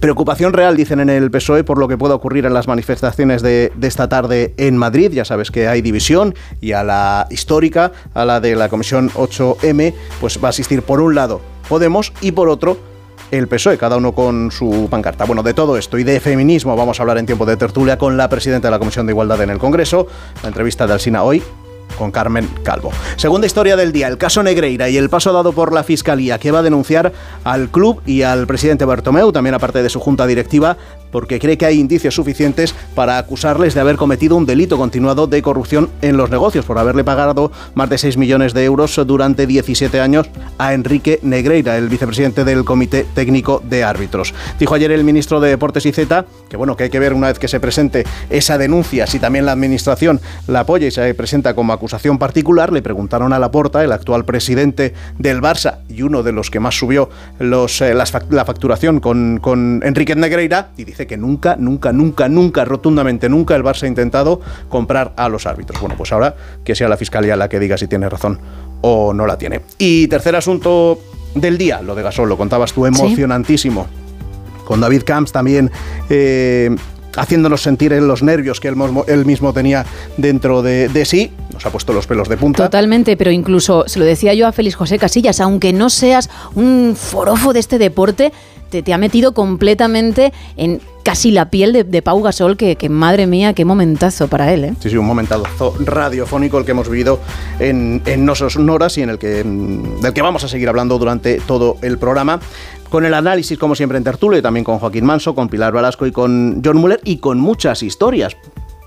[0.00, 3.70] Preocupación real, dicen en el PSOE, por lo que pueda ocurrir en las manifestaciones de,
[3.76, 5.12] de esta tarde en Madrid.
[5.12, 9.94] Ya sabes que hay división y a la histórica, a la de la Comisión 8M,
[10.20, 12.78] pues va a asistir por un lado Podemos y por otro
[13.30, 15.24] el PSOE, cada uno con su pancarta.
[15.24, 18.16] Bueno, de todo esto y de feminismo vamos a hablar en tiempo de tertulia con
[18.16, 20.06] la presidenta de la Comisión de Igualdad en el Congreso.
[20.42, 21.42] La entrevista de Alsina hoy
[21.98, 22.92] con Carmen Calvo.
[23.16, 26.50] Segunda historia del día, el caso Negreira y el paso dado por la Fiscalía que
[26.50, 27.12] va a denunciar
[27.44, 30.76] al club y al presidente Bartomeu, también aparte de su junta directiva,
[31.10, 35.42] porque cree que hay indicios suficientes para acusarles de haber cometido un delito continuado de
[35.42, 40.00] corrupción en los negocios, por haberle pagado más de 6 millones de euros durante 17
[40.00, 44.34] años a Enrique Negreira, el vicepresidente del Comité Técnico de Árbitros.
[44.58, 47.28] Dijo ayer el ministro de Deportes y Z que bueno, que hay que ver una
[47.28, 51.54] vez que se presente esa denuncia, si también la administración la apoya y se presenta
[51.54, 52.72] como acusación particular.
[52.72, 56.78] Le preguntaron a Laporta, el actual presidente del Barça y uno de los que más
[56.78, 62.28] subió los, eh, la facturación con, con Enrique Negreira, y dice que nunca, nunca, nunca,
[62.28, 65.80] nunca, rotundamente nunca el Barça ha intentado comprar a los árbitros.
[65.80, 66.34] Bueno, pues ahora
[66.64, 68.38] que sea la fiscalía la que diga si tiene razón
[68.80, 69.60] o no la tiene.
[69.78, 70.98] Y tercer asunto
[71.34, 73.86] del día, lo de Gasol, lo contabas tú, emocionantísimo
[74.68, 75.70] con David Camps también
[76.10, 76.76] eh,
[77.16, 79.86] haciéndonos sentir en los nervios que él, él mismo tenía
[80.18, 81.32] dentro de, de sí.
[81.54, 82.64] Nos ha puesto los pelos de punta.
[82.64, 86.94] Totalmente, pero incluso se lo decía yo a Félix José Casillas, aunque no seas un
[86.96, 88.30] forofo de este deporte,
[88.70, 92.90] te, te ha metido completamente en casi la piel de, de Pau Gasol, que, que
[92.90, 94.74] madre mía, qué momentazo para él, ¿eh?
[94.78, 97.18] Sí, sí, un momentazo radiofónico el que hemos vivido
[97.58, 100.98] en, en No Sonoras y en el que, mm, del que vamos a seguir hablando
[100.98, 102.40] durante todo el programa.
[102.90, 106.06] Con el análisis, como siempre, en tertulia, y también con Joaquín Manso, con Pilar Velasco
[106.06, 108.36] y con John Muller, y con muchas historias.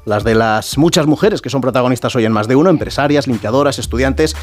[0.06, 3.78] Las de las muchas mujeres que son protagonistas hoy en más de uno, empresarias, limpiadoras,
[3.78, 4.36] estudiantes.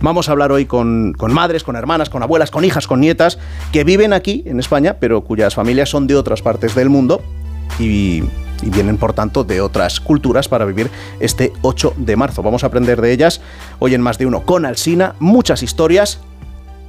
[0.00, 3.38] Vamos a hablar hoy con, con madres, con hermanas, con abuelas, con hijas, con nietas,
[3.72, 7.22] que viven aquí en España, pero cuyas familias son de otras partes del mundo
[7.78, 8.24] y,
[8.62, 12.42] y vienen por tanto de otras culturas para vivir este 8 de marzo.
[12.42, 13.40] Vamos a aprender de ellas
[13.78, 16.20] hoy en más de uno con Alsina, muchas historias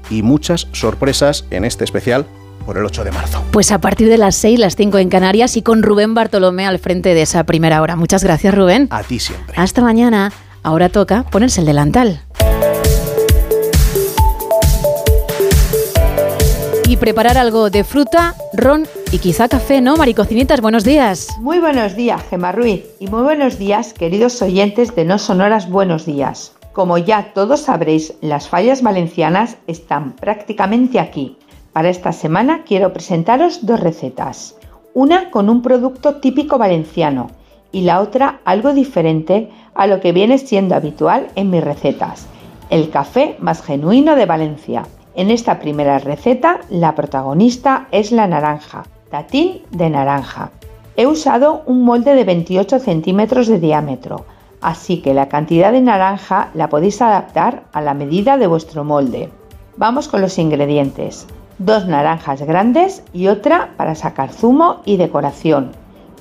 [0.10, 2.26] y muchas sorpresas en este especial
[2.68, 3.44] por el 8 de marzo.
[3.52, 6.78] Pues a partir de las 6, las 5 en Canarias y con Rubén Bartolomé al
[6.78, 7.96] frente de esa primera hora.
[7.96, 8.90] Muchas gracias, Rubén.
[8.92, 9.56] A ti siempre.
[9.58, 10.34] Hasta mañana.
[10.64, 12.22] Ahora toca ponerse el delantal.
[16.90, 19.96] Y preparar algo de fruta, ron y quizá café, ¿no?
[19.96, 21.30] Maricocinitas, buenos días.
[21.40, 26.06] Muy buenos días, Gemma Ruiz, y muy buenos días, queridos oyentes de No Sonoras Buenos
[26.06, 26.54] Días.
[26.74, 31.38] Como ya todos sabréis, las fallas valencianas están prácticamente aquí.
[31.78, 34.56] Para esta semana quiero presentaros dos recetas.
[34.96, 37.30] Una con un producto típico valenciano
[37.72, 42.26] y la otra algo diferente a lo que viene siendo habitual en mis recetas,
[42.72, 44.88] el café más genuino de Valencia.
[45.14, 50.50] En esta primera receta, la protagonista es la naranja, tatín de naranja.
[50.96, 54.26] He usado un molde de 28 centímetros de diámetro,
[54.62, 59.30] así que la cantidad de naranja la podéis adaptar a la medida de vuestro molde.
[59.76, 61.28] Vamos con los ingredientes.
[61.60, 65.72] Dos naranjas grandes y otra para sacar zumo y decoración.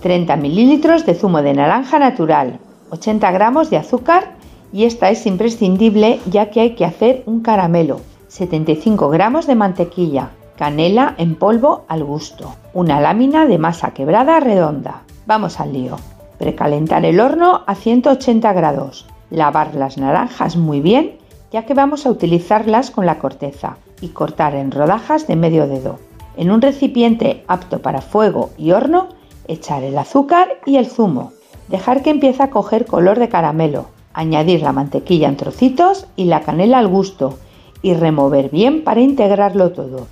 [0.00, 2.58] 30 mililitros de zumo de naranja natural,
[2.90, 4.36] 80 gramos de azúcar
[4.72, 10.30] y esta es imprescindible ya que hay que hacer un caramelo, 75 gramos de mantequilla,
[10.56, 15.02] canela en polvo al gusto, una lámina de masa quebrada redonda.
[15.26, 15.96] Vamos al lío.
[16.38, 19.06] Precalentar el horno a 180 grados.
[19.30, 21.18] Lavar las naranjas muy bien,
[21.50, 25.98] ya que vamos a utilizarlas con la corteza, y cortar en rodajas de medio dedo.
[26.36, 29.08] En un recipiente apto para fuego y horno,
[29.48, 31.32] echar el azúcar y el zumo.
[31.68, 33.86] Dejar que empiece a coger color de caramelo.
[34.12, 37.38] Añadir la mantequilla en trocitos y la canela al gusto
[37.82, 40.06] y remover bien para integrarlo todo.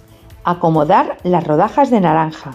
[0.44, 2.52] Acomodar las rodajas de naranja.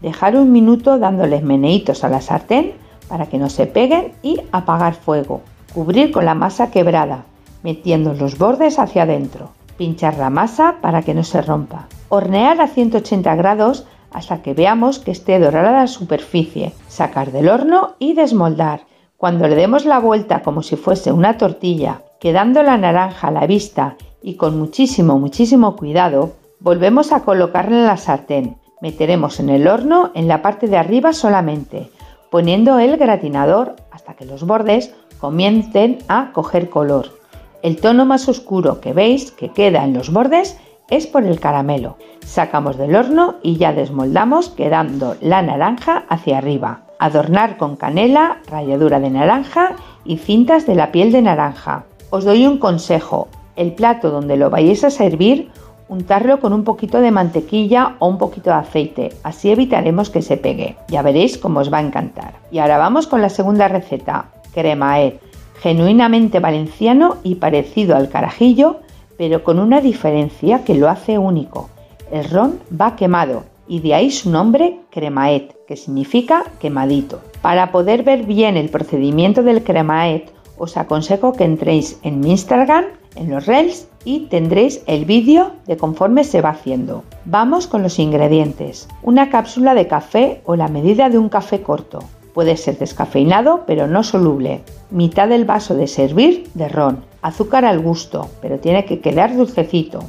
[0.00, 2.72] Dejar un minuto dándoles meneitos a la sartén
[3.08, 5.40] para que no se peguen y apagar fuego.
[5.74, 7.24] Cubrir con la masa quebrada,
[7.62, 9.50] metiendo los bordes hacia adentro.
[9.78, 11.86] Pinchar la masa para que no se rompa.
[12.08, 16.72] Hornear a 180 grados hasta que veamos que esté dorada la superficie.
[16.88, 18.82] Sacar del horno y desmoldar.
[19.16, 23.46] Cuando le demos la vuelta como si fuese una tortilla, quedando la naranja a la
[23.46, 28.56] vista y con muchísimo, muchísimo cuidado, volvemos a colocarla en la sartén.
[28.80, 31.90] Meteremos en el horno en la parte de arriba solamente,
[32.30, 37.17] poniendo el gratinador hasta que los bordes comiencen a coger color.
[37.62, 40.58] El tono más oscuro que veis que queda en los bordes
[40.90, 41.96] es por el caramelo.
[42.24, 46.82] Sacamos del horno y ya desmoldamos quedando la naranja hacia arriba.
[46.98, 51.84] Adornar con canela, ralladura de naranja y cintas de la piel de naranja.
[52.10, 55.50] Os doy un consejo, el plato donde lo vayáis a servir,
[55.88, 60.36] untarlo con un poquito de mantequilla o un poquito de aceite, así evitaremos que se
[60.36, 60.76] pegue.
[60.88, 62.34] Ya veréis cómo os va a encantar.
[62.50, 65.20] Y ahora vamos con la segunda receta, cremaet,
[65.60, 68.80] genuinamente valenciano y parecido al carajillo,
[69.16, 71.68] pero con una diferencia que lo hace único.
[72.10, 77.20] El ron va quemado y de ahí su nombre cremaet, que significa quemadito.
[77.42, 82.84] Para poder ver bien el procedimiento del cremaet, os aconsejo que entréis en mi Instagram
[83.14, 87.04] en los Reels y tendréis el vídeo de conforme se va haciendo.
[87.24, 88.88] Vamos con los ingredientes.
[89.02, 92.00] Una cápsula de café o la medida de un café corto.
[92.38, 94.62] Puede ser descafeinado pero no soluble.
[94.92, 97.04] Mitad del vaso de servir de ron.
[97.20, 100.04] Azúcar al gusto, pero tiene que quedar dulcecito.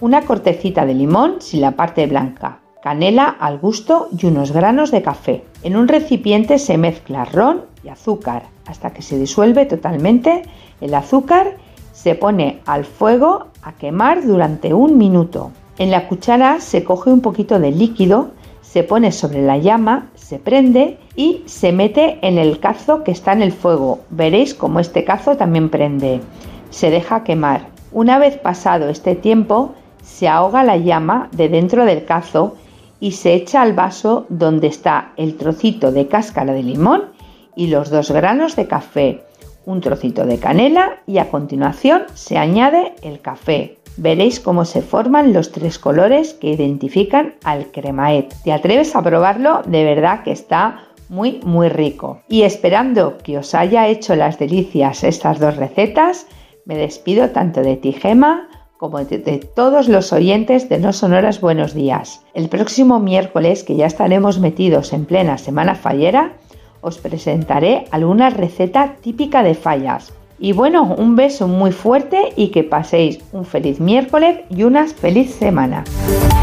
[0.00, 2.58] Una cortecita de limón sin la parte blanca.
[2.82, 5.44] Canela al gusto y unos granos de café.
[5.62, 10.42] En un recipiente se mezcla ron y azúcar hasta que se disuelve totalmente
[10.80, 11.56] el azúcar
[11.92, 15.52] se pone al fuego a quemar durante un minuto.
[15.78, 20.38] En la cuchara se coge un poquito de líquido, se pone sobre la llama, se
[20.38, 24.00] prende y se mete en el cazo que está en el fuego.
[24.08, 26.22] Veréis como este cazo también prende.
[26.70, 27.66] Se deja quemar.
[27.92, 32.56] Una vez pasado este tiempo, se ahoga la llama de dentro del cazo
[33.00, 37.10] y se echa al vaso donde está el trocito de cáscara de limón
[37.54, 39.22] y los dos granos de café
[39.66, 43.78] un trocito de canela y a continuación se añade el café.
[43.96, 48.34] Veréis cómo se forman los tres colores que identifican al cremaet.
[48.44, 49.62] ¿Te atreves a probarlo?
[49.66, 52.22] De verdad que está muy muy rico.
[52.28, 56.26] Y esperando que os haya hecho las delicias estas dos recetas,
[56.64, 61.42] me despido tanto de ti Gema como de, de, todos los oyentes de No Sonoras
[61.42, 62.24] Buenos Días.
[62.32, 66.38] El próximo miércoles, que ya estaremos metidos en plena semana fallera,
[66.80, 70.14] os presentaré alguna receta típica de fallas.
[70.42, 75.34] Y bueno, un beso muy fuerte y que paséis un feliz miércoles y una feliz
[75.34, 75.84] semana.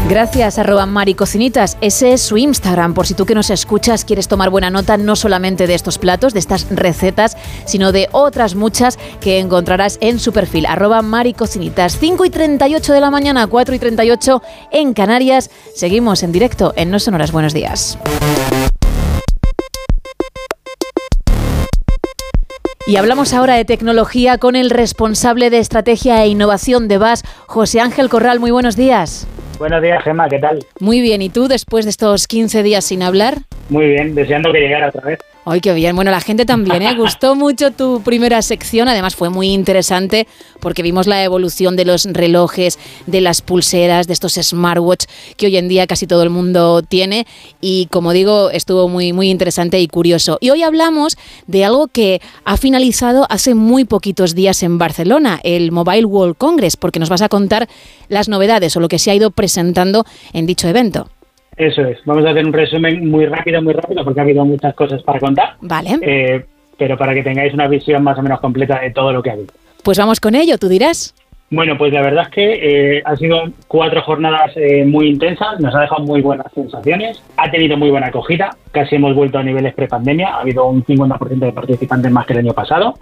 [0.08, 1.76] Gracias, arroba maricocinitas.
[1.80, 5.16] Ese es su Instagram, por si tú que nos escuchas quieres tomar buena nota no
[5.16, 10.32] solamente de estos platos, de estas recetas, sino de otras muchas que encontrarás en su
[10.32, 11.98] perfil, arroba maricocinitas.
[11.98, 15.50] 5 y 38 de la mañana, 4 y 38 en Canarias.
[15.74, 17.32] Seguimos en directo en No Sonoras.
[17.32, 17.98] Buenos días.
[22.88, 27.82] Y hablamos ahora de tecnología con el responsable de estrategia e innovación de VAS, José
[27.82, 28.40] Ángel Corral.
[28.40, 29.28] Muy buenos días.
[29.58, 30.64] Buenos días, Gemma, ¿qué tal?
[30.80, 33.40] Muy bien, ¿y tú después de estos 15 días sin hablar?
[33.68, 35.18] Muy bien, deseando que llegara otra vez.
[35.50, 35.96] Ay, qué bien.
[35.96, 36.94] Bueno, la gente también, ¿eh?
[36.94, 38.86] Gustó mucho tu primera sección.
[38.86, 40.26] Además, fue muy interesante
[40.60, 45.06] porque vimos la evolución de los relojes, de las pulseras, de estos smartwatch
[45.38, 47.26] que hoy en día casi todo el mundo tiene.
[47.62, 50.36] Y como digo, estuvo muy, muy interesante y curioso.
[50.42, 55.72] Y hoy hablamos de algo que ha finalizado hace muy poquitos días en Barcelona, el
[55.72, 57.70] Mobile World Congress, porque nos vas a contar
[58.10, 60.04] las novedades o lo que se ha ido presentando
[60.34, 61.08] en dicho evento.
[61.58, 61.98] Eso es.
[62.04, 65.18] Vamos a hacer un resumen muy rápido, muy rápido, porque ha habido muchas cosas para
[65.18, 65.56] contar.
[65.60, 65.98] Vale.
[66.00, 66.44] Eh,
[66.78, 69.32] pero para que tengáis una visión más o menos completa de todo lo que ha
[69.32, 69.52] habido.
[69.82, 71.14] Pues vamos con ello, tú dirás.
[71.50, 75.74] Bueno, pues la verdad es que eh, han sido cuatro jornadas eh, muy intensas, nos
[75.74, 79.74] ha dejado muy buenas sensaciones, ha tenido muy buena acogida, casi hemos vuelto a niveles
[79.74, 82.94] prepandemia, ha habido un 50% de participantes más que el año pasado,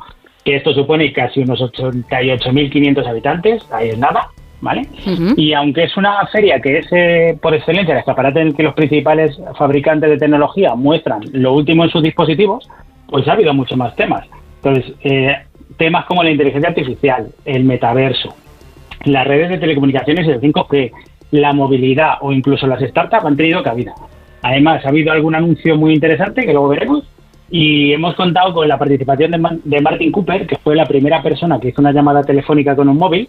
[0.44, 4.28] que esto supone casi unos 88.500 habitantes, ahí es nada.
[4.60, 4.88] ¿Vale?
[5.36, 8.62] Y aunque es una feria que es eh, por excelencia el escaparate en el que
[8.62, 12.68] los principales fabricantes de tecnología muestran lo último en sus dispositivos,
[13.08, 14.26] pues ha habido muchos más temas.
[14.62, 15.36] Entonces, eh,
[15.76, 18.34] temas como la inteligencia artificial, el metaverso,
[19.04, 20.92] las redes de telecomunicaciones y el 5G,
[21.32, 23.94] la movilidad o incluso las startups han tenido cabida.
[24.42, 27.04] Además, ha habido algún anuncio muy interesante que luego veremos
[27.50, 31.60] y hemos contado con la participación de, de Martin Cooper, que fue la primera persona
[31.60, 33.28] que hizo una llamada telefónica con un móvil,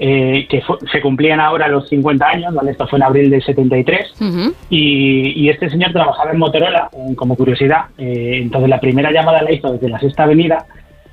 [0.00, 2.70] eh, que se cumplían ahora los 50 años, ¿vale?
[2.70, 4.14] esto fue en abril del 73,
[4.70, 9.42] y, y, este señor trabajaba en Motorola, eh, como curiosidad, eh, entonces la primera llamada
[9.42, 10.66] la hizo desde la Sexta Avenida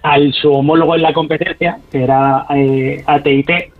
[0.03, 3.71] al su homólogo en la competencia, que era AT&T,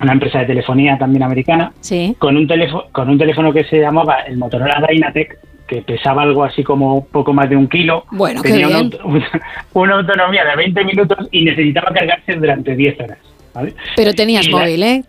[0.00, 1.72] una empresa de telefonía también americana,
[2.18, 6.44] con, un teléfono, con un teléfono que se llamaba el Motorola Dynatec, que pesaba algo
[6.44, 8.04] así como poco más de un kilo.
[8.10, 8.68] Bueno, tenía
[9.74, 13.18] una, autonomía de 20 minutos y necesitaba cargarse durante 10 horas.
[13.56, 13.74] ¿Vale?
[13.96, 15.02] Pero tenías Y móvil, ¿eh?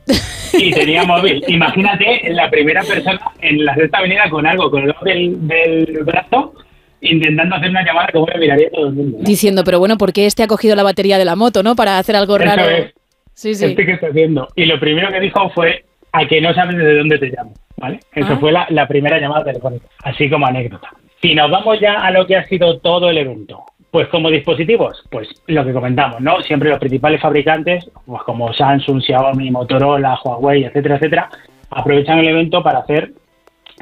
[0.54, 1.44] Y tenía móvil.
[1.48, 6.54] Imagínate la primera persona en la sexta avenida con algo colgado del, del brazo
[7.02, 9.18] intentando hacer una llamada que bueno, miraría todo el mundo.
[9.20, 9.24] ¿no?
[9.24, 11.76] Diciendo, pero bueno, ¿por qué este ha cogido la batería de la moto, no?
[11.76, 12.68] Para hacer algo Eso raro.
[12.70, 12.94] es.
[13.34, 13.66] Sí, sí.
[13.66, 14.48] Este que está haciendo.
[14.56, 17.54] Y lo primero que dijo fue a que no sabes desde dónde te llamo.
[17.78, 18.00] ¿vale?
[18.16, 18.38] Eso Ah.
[18.40, 20.90] fue la, la primera llamada telefónica, así como anécdota.
[21.22, 25.04] Si nos vamos ya a lo que ha sido todo el evento, pues como dispositivos,
[25.10, 26.42] pues lo que comentamos, ¿no?
[26.42, 31.30] Siempre los principales fabricantes, pues como Samsung, Xiaomi, Motorola, Huawei, etcétera, etcétera,
[31.72, 33.12] aprovechan el evento para hacer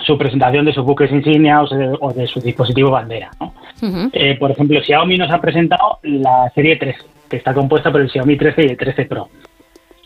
[0.06, 3.54] su presentación de sus buques insignia o, se- o de sus dispositivos bandera, ¿no?
[4.14, 6.96] Eh, por ejemplo, Xiaomi nos ha presentado la serie 3,
[7.30, 9.30] que está compuesta por el Xiaomi 13 y el 13 Pro.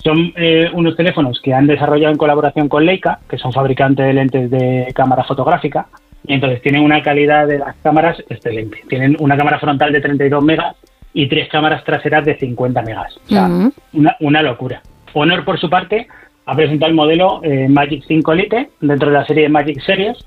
[0.04, 4.14] Son eh, unos teléfonos que han desarrollado en colaboración con Leica, que son fabricantes de
[4.14, 5.88] lentes de cámara fotográfica,
[6.26, 8.84] y entonces tienen una calidad de las cámaras excelente.
[8.88, 10.76] Tienen una cámara frontal de 32 megas
[11.14, 13.18] y tres cámaras traseras de 50 megas.
[13.26, 13.50] O sea,
[13.94, 14.82] una, una locura.
[15.14, 16.08] Honor, por su parte,
[16.46, 20.18] ha presentado el modelo eh, Magic 5 Lite dentro de la serie Magic Series,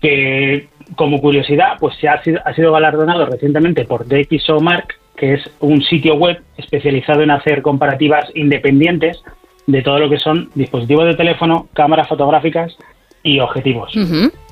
[0.00, 5.34] que como curiosidad, pues se ha sido, ha sido galardonado recientemente por DxO Mark, que
[5.34, 9.22] es un sitio web especializado en hacer comparativas independientes
[9.66, 12.76] de todo lo que son dispositivos de teléfono, cámaras fotográficas
[13.22, 13.92] y objetivos.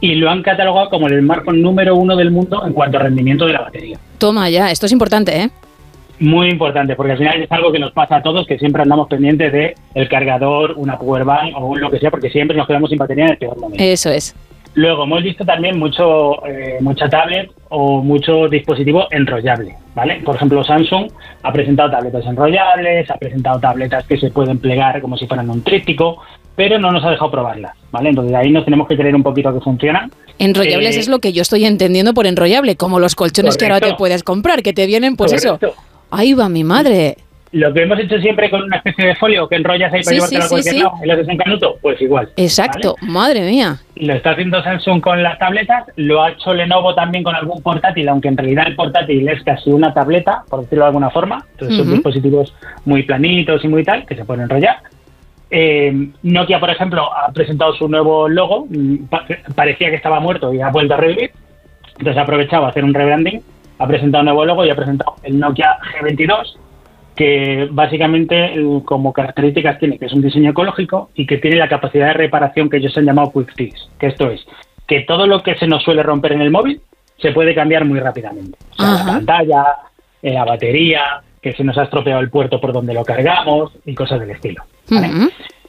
[0.01, 3.47] Y lo han catalogado como el smartphone número uno del mundo en cuanto a rendimiento
[3.47, 3.99] de la batería.
[4.19, 5.51] Toma ya, esto es importante, ¿eh?
[6.19, 9.09] Muy importante, porque al final es algo que nos pasa a todos, que siempre andamos
[9.09, 12.99] pendientes de el cargador, una powerbank o lo que sea, porque siempre nos quedamos sin
[12.99, 13.83] batería en el peor momento.
[13.83, 14.37] Eso es.
[14.75, 20.21] Luego hemos visto también mucho, eh, mucha tablet o mucho dispositivo enrollable, ¿vale?
[20.25, 21.11] Por ejemplo, Samsung
[21.43, 25.65] ha presentado tabletas enrollables, ha presentado tabletas que se pueden plegar como si fueran un
[25.65, 26.19] tríptico,
[26.61, 28.11] pero no nos ha dejado probarlas, ¿vale?
[28.11, 30.13] Entonces ahí nos tenemos que creer un poquito que funcionan.
[30.39, 33.81] Enrollables Eh, es lo que yo estoy entendiendo por enrollable, como los colchones que ahora
[33.81, 35.59] te puedes comprar, que te vienen, pues eso.
[36.11, 37.17] Ahí va mi madre.
[37.53, 40.15] Lo que hemos hecho siempre con una especie de folio que enrollas ahí para Sí,
[40.17, 42.29] llevártelo sí, a cualquier sí, lado y lo haces en canuto, pues igual.
[42.37, 43.79] Exacto, madre mía.
[43.97, 48.07] Lo está haciendo Samsung con las tabletas, lo ha hecho Lenovo también con algún portátil,
[48.11, 51.43] aunque en realidad el portátil es casi una tableta, por decirlo de alguna forma.
[51.53, 52.53] Entonces son dispositivos
[52.85, 54.77] muy planitos y muy tal, que se pueden enrollar.
[55.51, 58.67] Eh, Nokia, por ejemplo, ha presentado su nuevo logo,
[59.09, 61.31] pa- parecía que estaba muerto y ha vuelto a revivir.
[61.99, 63.43] Entonces ha aprovechado a hacer un rebranding,
[63.79, 66.57] ha presentado un nuevo logo y ha presentado el Nokia G22,
[67.17, 71.69] que básicamente el- como características tiene que es un diseño ecológico y que tiene la
[71.69, 74.47] capacidad de reparación que ellos han llamado Quick Fix, que esto es
[74.87, 76.81] que todo lo que se nos suele romper en el móvil
[77.19, 78.59] se puede cambiar muy rápidamente.
[78.73, 79.65] O sea, la pantalla,
[80.23, 83.95] eh, la batería, que se nos ha estropeado el puerto por donde lo cargamos y
[83.95, 84.63] cosas del estilo.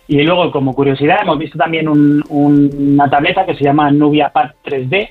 [0.07, 4.29] Y luego, como curiosidad, hemos visto también un- un- una tableta que se llama Nubia
[4.29, 5.09] Pad 3D,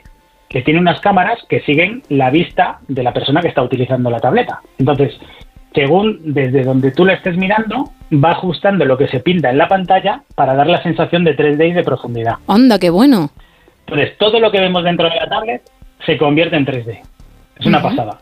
[0.48, 4.18] que tiene unas cámaras que siguen la vista de la persona que está utilizando la
[4.20, 4.60] tableta.
[4.78, 5.14] Entonces,
[5.74, 9.68] según desde donde tú la estés mirando, va ajustando lo que se pinta en la
[9.68, 12.34] pantalla para dar la sensación de 3D y de profundidad.
[12.48, 13.30] Anda, qué bueno.
[13.86, 15.62] Entonces, todo lo que vemos dentro de la tablet
[16.04, 17.00] se convierte en 3D.
[17.58, 18.18] Es una pasada.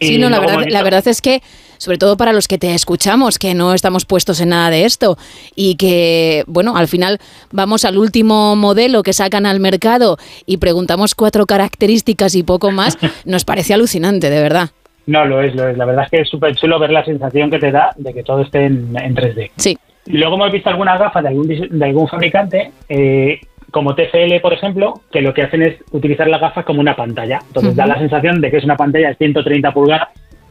[0.00, 1.40] Sí, no, la verdad, la verdad es que,
[1.78, 5.16] sobre todo para los que te escuchamos, que no estamos puestos en nada de esto
[5.54, 7.18] y que, bueno, al final
[7.50, 12.98] vamos al último modelo que sacan al mercado y preguntamos cuatro características y poco más,
[13.24, 14.70] nos parece alucinante, de verdad.
[15.06, 15.78] No, lo es, lo es.
[15.78, 18.22] La verdad es que es súper chulo ver la sensación que te da de que
[18.22, 19.52] todo esté en, en 3D.
[19.56, 19.78] Sí.
[20.04, 25.00] Luego hemos visto algunas gafas de algún, de algún fabricante, eh, como TFL, por ejemplo,
[25.10, 27.40] que lo que hacen es utilizar las gafas como una pantalla.
[27.46, 30.08] Entonces da la sensación de que es una pantalla de 130 pulgadas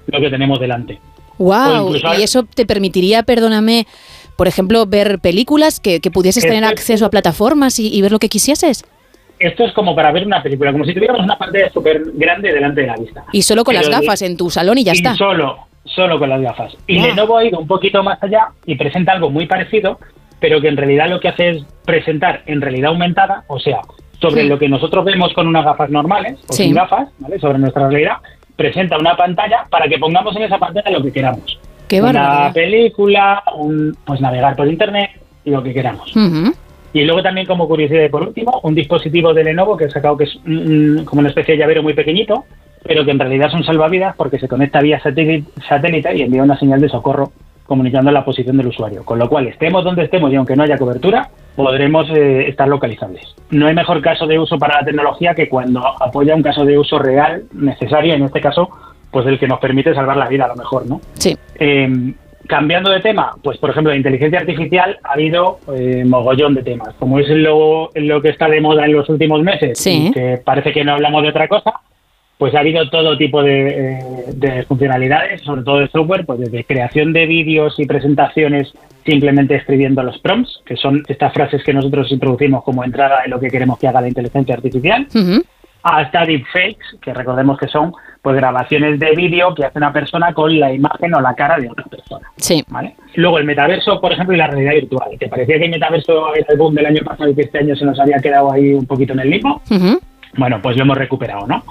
[0.08, 1.00] lo que tenemos delante.
[1.38, 1.88] ¡Wow!
[1.96, 3.86] incluso- Y eso te permitiría, perdóname,
[4.36, 8.20] por ejemplo, ver películas, que, que pudieses tener acceso a plataformas y, y ver lo
[8.20, 8.84] que quisieses.
[9.40, 12.82] Esto es como para ver una película, como si tuviéramos una pantalla súper grande delante
[12.82, 13.24] de la vista.
[13.32, 15.14] Y solo con Pero las de- gafas en tu salón y ya y está.
[15.16, 16.74] Solo, solo con las gafas.
[16.88, 17.08] Y Wow.
[17.08, 20.00] Lenovo ha ido un poquito más allá y presenta algo muy parecido,
[20.40, 23.78] pero que en realidad lo que hace es presentar en realidad aumentada, o sea,
[24.20, 24.48] sobre Sí.
[24.48, 26.64] lo que nosotros vemos con unas gafas normales o Sí.
[26.64, 27.38] sin gafas, ¿vale?
[27.40, 28.18] Sobre nuestra realidad,
[28.58, 31.58] presenta una pantalla para que pongamos en esa pantalla lo que queramos.
[31.88, 32.54] Qué una barbaridad.
[32.54, 35.12] película, un, pues navegar por internet
[35.46, 36.12] y lo que queramos.
[36.94, 40.18] Y luego también como curiosidad y por último, un dispositivo de Lenovo que he sacado
[40.18, 42.44] que es un- un- como una especie de llavero muy pequeñito,
[42.84, 46.58] pero que en realidad son salvavidas porque se conecta vía satélite, satélite y envía una
[46.58, 47.32] señal de socorro
[47.68, 49.04] comunicando la posición del usuario.
[49.04, 53.36] Con lo cual, estemos donde estemos y aunque no haya cobertura, podremos eh, estar localizables.
[53.52, 56.78] No hay mejor caso de uso para la tecnología que cuando apoya un caso de
[56.78, 58.70] uso real, necesario, en este caso,
[59.12, 61.02] pues el que nos permite salvar la vida a lo mejor, ¿no?
[61.14, 61.38] Sí.
[61.60, 62.14] Eh,
[62.48, 66.94] cambiando de tema, pues por ejemplo, de inteligencia artificial ha habido eh, mogollón de temas.
[66.98, 70.08] Como es lo, lo que está de moda en los últimos meses, Sí.
[70.08, 71.74] y que parece que no hablamos de otra cosa,
[72.38, 74.00] pues ha habido todo tipo de, eh,
[74.36, 78.74] de funcionalidades, sobre todo de software, pues desde creación de vídeos y presentaciones
[79.06, 83.40] simplemente escribiendo los prompts, que son estas frases que nosotros introducimos como entrada en lo
[83.40, 85.44] que queremos que haga la inteligencia artificial, Ujú.
[85.82, 90.60] hasta deepfakes, que recordemos que son pues grabaciones de vídeo que hace una persona con
[90.60, 92.28] la imagen o la cara de otra persona.
[92.36, 92.64] Sí.
[92.68, 92.96] ¿vale?
[93.16, 95.10] Luego el metaverso, por ejemplo, y la realidad virtual.
[95.18, 97.76] ¿Te parecía que el metaverso era el boom del año pasado y que este año
[97.76, 99.62] se nos había quedado ahí un poquito en el limbo?
[100.36, 101.64] Bueno, pues lo hemos recuperado, ¿no?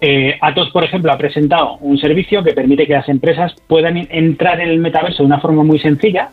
[0.00, 4.08] Eh, Atos, por ejemplo, ha presentado un servicio que permite que las empresas puedan en-
[4.10, 6.30] entrar en el metaverso de una forma muy sencilla,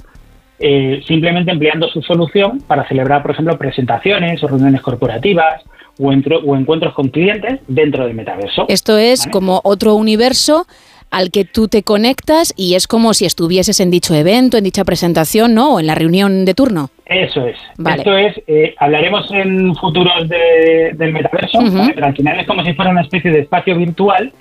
[0.59, 5.63] eh, simplemente empleando su solución para celebrar, por ejemplo, presentaciones o reuniones corporativas
[5.99, 8.65] o, entro- o encuentros con clientes dentro del metaverso.
[8.69, 10.65] Esto es como otro universo
[11.09, 14.83] al que tú te conectas y es como si estuvieses en dicho evento, en dicha
[14.83, 15.75] presentación, ¿no?
[15.75, 16.89] O en la reunión de turno.
[17.05, 17.55] Eso es.
[17.77, 17.97] Vale.
[17.99, 21.59] Esto es, eh, hablaremos en futuros de- del metaverso.
[21.61, 21.93] ¿vale?
[21.95, 24.31] pero al final es como si fuera una especie de espacio virtual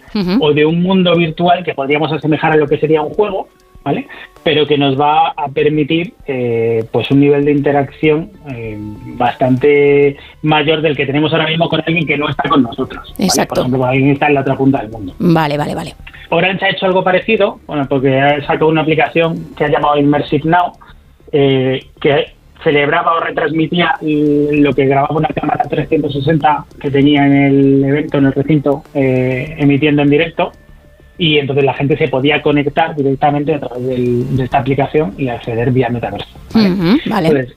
[0.40, 3.48] o de un mundo virtual que podríamos asemejar a lo que sería un juego,
[3.84, 4.08] ¿vale?
[4.46, 8.78] Pero que nos va a permitir eh, pues un nivel de interacción eh,
[9.16, 13.12] bastante mayor del que tenemos ahora mismo con alguien que no está con nosotros.
[13.14, 13.24] ¿vale?
[13.24, 13.54] Exacto.
[13.56, 15.14] Por ejemplo, alguien que está en la otra punta del mundo.
[15.18, 15.94] Vale, vale, vale.
[16.30, 20.48] Orange ha hecho algo parecido, bueno, porque ha sacado una aplicación que ha llamado Immersive
[20.48, 20.74] Now,
[21.32, 22.26] eh, que
[22.62, 28.26] celebraba o retransmitía lo que grababa una cámara 360 que tenía en el evento, en
[28.26, 30.52] el recinto, eh, emitiendo en directo.
[31.18, 35.28] Y entonces la gente se podía conectar directamente a través del- de esta aplicación y
[35.28, 36.28] acceder vía metaverso.
[37.06, 37.28] Vale.
[37.28, 37.56] Entonces,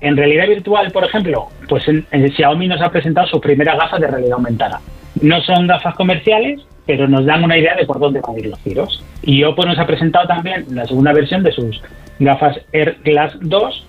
[0.00, 4.00] en realidad virtual, por ejemplo, pues en, en Xiaomi nos ha presentado sus primeras gafas
[4.00, 4.80] de realidad aumentada.
[5.20, 8.46] No son gafas comerciales, pero nos dan una idea de por dónde van a ir
[8.46, 9.04] los tiros.
[9.22, 11.82] Y Oppo nos ha presentado también la segunda versión de sus
[12.18, 13.86] gafas Air Glass 2,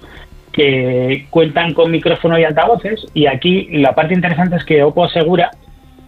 [0.52, 3.06] que cuentan con micrófono y altavoces.
[3.14, 5.52] Y aquí la parte interesante es que Oppo asegura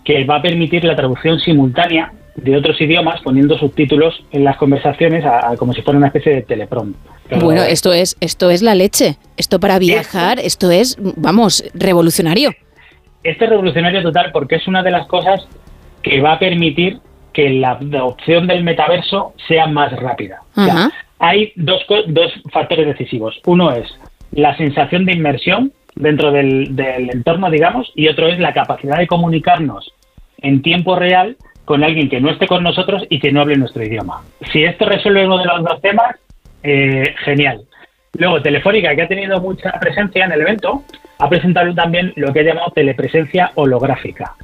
[0.03, 5.23] que va a permitir la traducción simultánea de otros idiomas poniendo subtítulos en las conversaciones
[5.25, 6.97] a- a- como si fuera una especie de teleprompt.
[7.29, 9.17] Pero- Bueno, esto es, esto es la leche.
[9.37, 12.51] Esto para viajar, esto es, vamos, revolucionario.
[13.23, 15.47] Este es revolucionario total porque es una de las cosas
[16.01, 16.99] que va a permitir
[17.31, 20.41] que la adopción del metaverso sea más rápida.
[20.55, 20.91] O sea, Ajá.
[21.19, 23.39] hay dos, co- dos factores decisivos.
[23.45, 23.87] Uno es
[24.31, 29.07] la sensación de inmersión dentro del, del entorno, digamos, y otro es la capacidad de
[29.07, 29.91] comunicarnos
[30.41, 33.83] en tiempo real con alguien que no esté con nosotros y que no hable nuestro
[33.83, 34.21] idioma.
[34.51, 36.15] Si esto resuelve uno de los dos temas,
[36.61, 37.61] eh, genial.
[38.17, 40.83] Luego, Telefónica, que ha tenido mucha presencia en el evento,
[41.19, 44.35] ha presentado también lo que ha llamado telepresencia holográfica,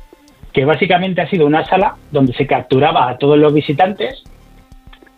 [0.51, 4.23] que básicamente ha sido una sala donde se capturaba a todos los visitantes,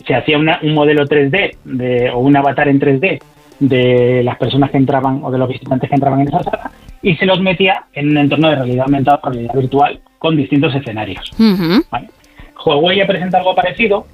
[0.05, 3.21] se hacía un modelo 3D de, o un avatar en 3D
[3.59, 6.71] de las personas que entraban o de los visitantes que entraban en esa sala
[7.03, 11.31] y se los metía en un entorno de realidad aumentada realidad virtual con distintos escenarios.
[11.33, 11.83] Ujú.
[12.63, 14.05] Huawei ha presentado algo parecido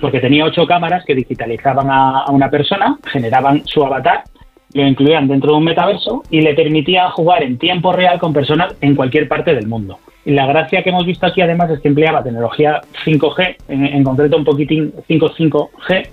[0.00, 4.22] porque tenía ocho cámaras que digitalizaban a, a una persona, generaban su avatar,
[4.74, 8.76] lo incluían dentro de un metaverso y le permitía jugar en tiempo real con personas
[8.80, 9.98] en cualquier parte del mundo.
[10.24, 14.04] Y la gracia que hemos visto aquí además es que empleaba tecnología 5G, en, en
[14.04, 16.08] concreto un poquitín 5.5G,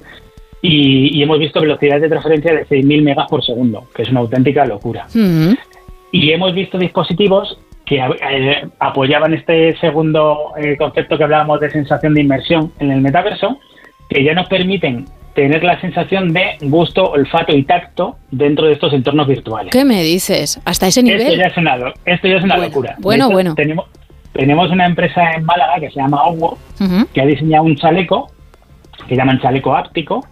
[0.63, 4.21] y, y hemos visto velocidades de transferencia de 6.000 megas por segundo, que es una
[4.21, 5.05] auténtica locura.
[6.11, 7.59] Y hemos visto dispositivos
[7.91, 13.01] que eh, apoyaban este segundo eh, concepto que hablábamos de sensación de inmersión en el
[13.01, 13.59] metaverso,
[14.09, 15.03] que ya nos permiten
[15.35, 19.71] tener la sensación de gusto, olfato y tacto dentro de estos entornos virtuales.
[19.73, 20.61] ¿Qué me dices?
[20.63, 21.37] ¿Hasta ese Esto nivel?
[21.37, 21.75] ya es una,
[22.05, 22.95] esto ya es una locura.
[22.99, 23.55] Bueno, hecho, bueno.
[23.55, 23.85] Tenemos,
[24.31, 26.57] tenemos una empresa en Málaga que se llama Owo,
[27.13, 28.31] que ha diseñado un chaleco,
[29.09, 30.25] que llaman chaleco áptico,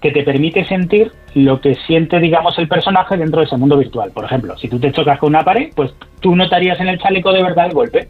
[0.00, 4.10] que te permite sentir lo que siente, digamos, el personaje dentro de ese mundo virtual.
[4.12, 7.32] Por ejemplo, si tú te chocas con una pared, pues tú notarías en el chaleco
[7.32, 8.08] de verdad el golpe.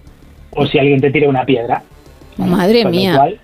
[0.51, 1.83] O si alguien te tira una piedra.
[2.37, 3.17] Madre Con lo mía.
[3.17, 3.39] cual,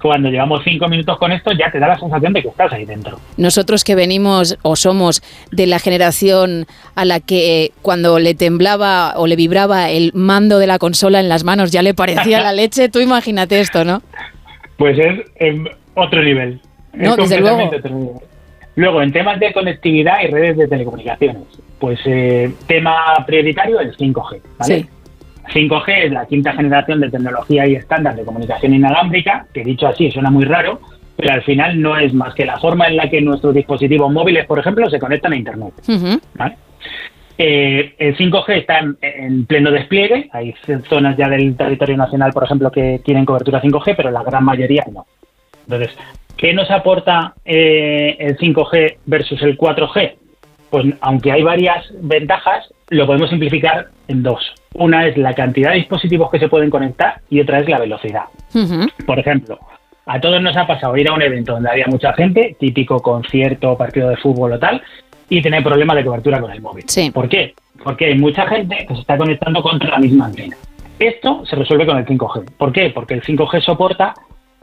[0.00, 2.84] cuando llevamos cinco minutos con esto ya te da la sensación de que estás ahí
[2.84, 3.18] dentro.
[3.38, 9.26] Nosotros que venimos o somos de la generación a la que cuando le temblaba o
[9.26, 12.90] le vibraba el mando de la consola en las manos ya le parecía la leche,
[12.90, 14.02] tú imagínate esto, ¿no?
[14.76, 15.20] Pues es
[15.94, 16.60] otro nivel.
[16.96, 18.22] No, desde luego.
[18.76, 21.44] Luego, en temas de conectividad y redes de telecomunicaciones,
[21.78, 24.86] pues eh, tema prioritario el 5G, ¿vale?
[25.52, 30.10] 5G es la quinta generación de tecnología y estándar de comunicación inalámbrica, que dicho así
[30.10, 30.80] suena muy raro,
[31.16, 34.46] pero al final no es más que la forma en la que nuestros dispositivos móviles,
[34.46, 35.74] por ejemplo, se conectan a Internet.
[37.36, 40.54] Eh, el 5G está en, pleno despliegue, hay
[40.88, 44.84] zonas ya del territorio nacional, por ejemplo, que tienen cobertura 5G, pero la gran mayoría
[44.92, 45.06] no.
[45.64, 45.96] Entonces,
[46.44, 50.12] ¿qué nos aporta eh, el 5G versus el 4G?
[50.68, 54.52] Pues aunque hay varias ventajas, lo podemos simplificar en dos.
[54.74, 58.24] Una es la cantidad de dispositivos que se pueden conectar y otra es la velocidad.
[59.06, 59.58] Por ejemplo,
[60.04, 63.78] a todos nos ha pasado ir a un evento donde había mucha gente, típico concierto,
[63.78, 64.82] partido de fútbol o tal,
[65.30, 66.84] y tener problemas de cobertura con el móvil.
[67.14, 67.54] ¿Por qué?
[67.82, 70.56] Porque hay mucha gente que se está conectando contra la misma antena.
[70.98, 72.50] Esto se resuelve con el 5G.
[72.58, 72.90] ¿Por qué?
[72.90, 74.12] Porque el 5G soporta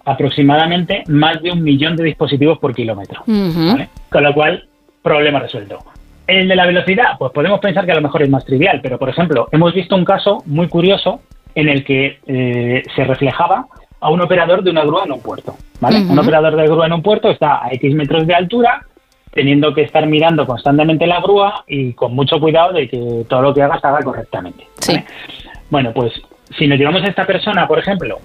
[0.06, 3.24] aproximadamente más de un millón de dispositivos por kilómetro.
[3.26, 4.68] Con lo cual,
[5.02, 5.80] problema resuelto.
[6.28, 8.98] El de la velocidad, pues podemos pensar que a lo mejor es más trivial, pero
[8.98, 11.22] por ejemplo, hemos visto un caso muy curioso
[11.56, 13.66] en el que eh, se reflejaba
[14.00, 15.56] a un operador de una grúa en un puerto.
[15.80, 16.00] ¿vale?
[16.00, 18.86] Un operador de grúa en un puerto está a X metros de altura,
[19.32, 23.54] teniendo que estar mirando constantemente la grúa y con mucho cuidado de que todo lo
[23.54, 24.68] que haga se haga correctamente.
[25.70, 26.14] Bueno, pues
[26.58, 28.20] si nos llevamos a esta persona, por ejemplo,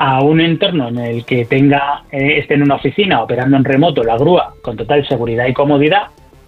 [0.00, 4.02] a un entorno en el que tenga eh, esté en una oficina operando en remoto
[4.02, 6.04] la grúa con total seguridad y comodidad,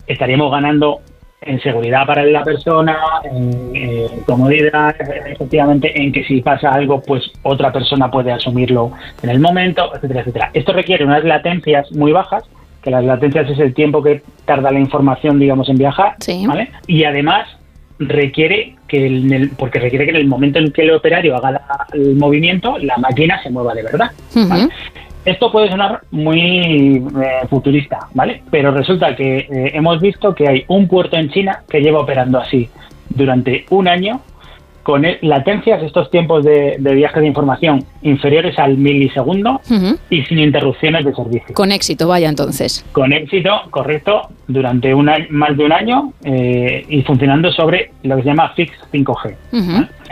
[0.07, 1.01] estaríamos ganando
[1.43, 4.97] en seguridad para la persona, en, comodidad,
[5.27, 8.93] efectivamente, en que si pasa algo, pues otra persona puede asumirlo
[9.23, 10.51] en el momento, etcétera, etcétera.
[10.55, 12.45] Esto requiere unas latencias muy bajas,
[12.81, 16.15] que las latencias es el tiempo que tarda la información, digamos, en viajar,
[16.47, 16.71] ¿vale?
[16.87, 17.49] Y además
[18.09, 21.61] requiere que, en el, porque requiere que en el momento en que el operario haga
[21.93, 24.11] el movimiento, la máquina se mueva de verdad.
[25.25, 28.43] Esto puede sonar muy eh, futurista, ¿vale?
[28.51, 32.41] Pero resulta que eh, hemos visto que hay un puerto en China que lleva operando
[32.41, 32.69] así
[33.09, 34.21] durante un año
[34.83, 39.61] con e, latencias, estos tiempos de, viaje de información inferiores al milisegundo
[40.11, 41.55] y sin interrupciones de servicio.
[41.55, 42.85] Con éxito, vaya entonces.
[42.93, 48.23] Con éxito, correcto, durante un más de un año eh, y funcionando sobre lo que
[48.23, 49.37] se llama Fix 5G.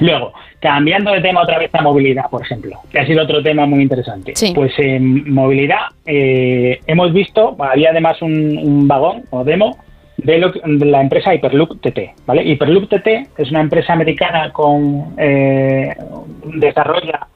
[0.00, 3.64] Luego, Cambiando de tema otra vez a movilidad, por ejemplo, que ha sido otro tema
[3.64, 4.34] muy interesante.
[4.54, 9.78] Pues en movilidad eh, hemos visto, había además un, vagón o demo
[10.24, 12.24] de, la empresa Hyperloop TT.
[12.26, 12.42] ¿vale?
[12.44, 13.06] Hyperloop TT
[13.38, 15.94] es una empresa americana con eh,
[16.44, 17.26] desarrolla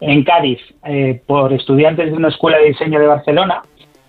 [0.00, 3.62] en Cádiz eh, por estudiantes de una escuela de diseño de Barcelona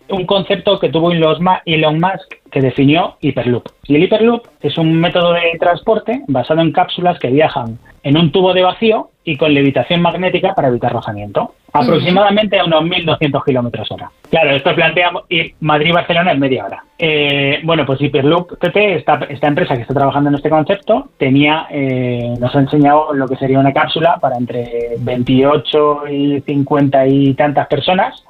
[0.10, 3.68] un concepto que tuvo Elon Musk que definió Hyperloop.
[3.86, 8.32] Y el Hyperloop es un método de transporte basado en cápsulas que viajan en un
[8.32, 13.92] tubo de vacío y con levitación magnética para evitar rozamiento, aproximadamente a unos 1.200 kilómetros
[13.92, 14.10] hora.
[14.30, 16.84] Claro, esto plantea ir Madrid-Barcelona en media hora.
[16.98, 21.68] Eh, bueno, pues Hyperloop TT, esta, esta, empresa que está trabajando en este concepto, tenía,
[21.70, 27.34] eh, nos ha enseñado lo que sería una cápsula para entre 28 y 50 y
[27.34, 28.24] tantas personas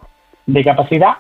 [0.48, 1.18] de capacidad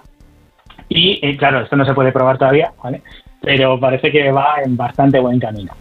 [0.89, 3.01] y eh, claro, esto no se puede probar todavía, ¿vale?
[3.41, 5.73] Pero parece que va en bastante buen camino.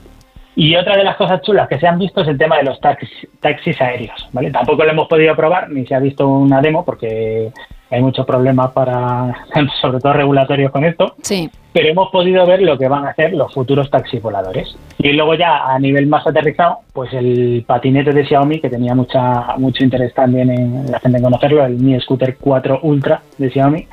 [0.59, 2.81] Y otra de las cosas chulas que se han visto es el tema de los
[2.81, 4.51] taxis, aéreos, ¿vale?
[4.51, 7.53] Tampoco lo hemos podido probar ni se ha visto una demo porque
[7.91, 9.35] hay muchos problemas para,
[9.83, 11.15] sobre todo regulatorios con esto.
[11.21, 11.51] Sí.
[11.75, 14.75] Pero hemos podido ver lo que van a hacer los futuros taxis voladores.
[14.97, 19.59] Y luego ya a nivel más aterrizado, pues el patinete de Xiaomi, que tenía mucha
[19.59, 23.87] mucho interés también en la gente en conocerlo, el Mi Scooter 4 Ultra de Xiaomi,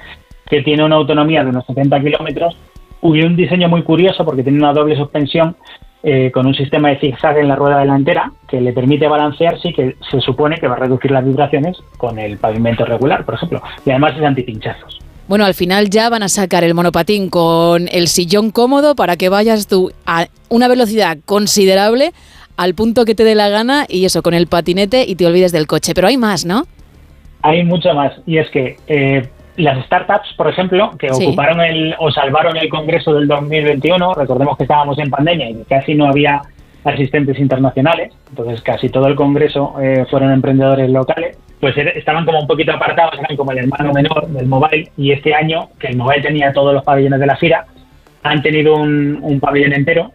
[0.49, 2.55] que tiene una autonomía de unos 70 kilómetros
[3.01, 5.55] y un diseño muy curioso porque tiene una doble suspensión
[6.05, 9.73] eh, con un sistema de zigzag en la rueda delantera que le permite balancearse y
[9.73, 13.61] que se supone que va a reducir las vibraciones con el pavimento regular, por ejemplo.
[13.85, 14.99] Y además es antipinchazos.
[15.27, 19.29] Bueno, al final ya van a sacar el monopatín con el sillón cómodo para que
[19.29, 22.11] vayas tú a una velocidad considerable
[22.57, 25.53] al punto que te dé la gana y eso con el patinete y te olvides
[25.53, 25.93] del coche.
[25.95, 26.65] Pero hay más, ¿no?
[27.41, 28.11] Hay mucho más.
[28.25, 33.13] Y es que eh, las startups, por ejemplo, que ocuparon el o salvaron el Congreso
[33.13, 36.41] del 2021, recordemos que estábamos en pandemia y casi no había
[36.83, 42.47] asistentes internacionales, entonces casi todo el Congreso eh, fueron emprendedores locales, pues estaban como un
[42.47, 46.21] poquito apartados, eran como el hermano menor del mobile, y este año, que el mobile
[46.21, 47.65] tenía todos los pabellones de la FIRA,
[48.23, 50.11] han tenido un, pabellón entero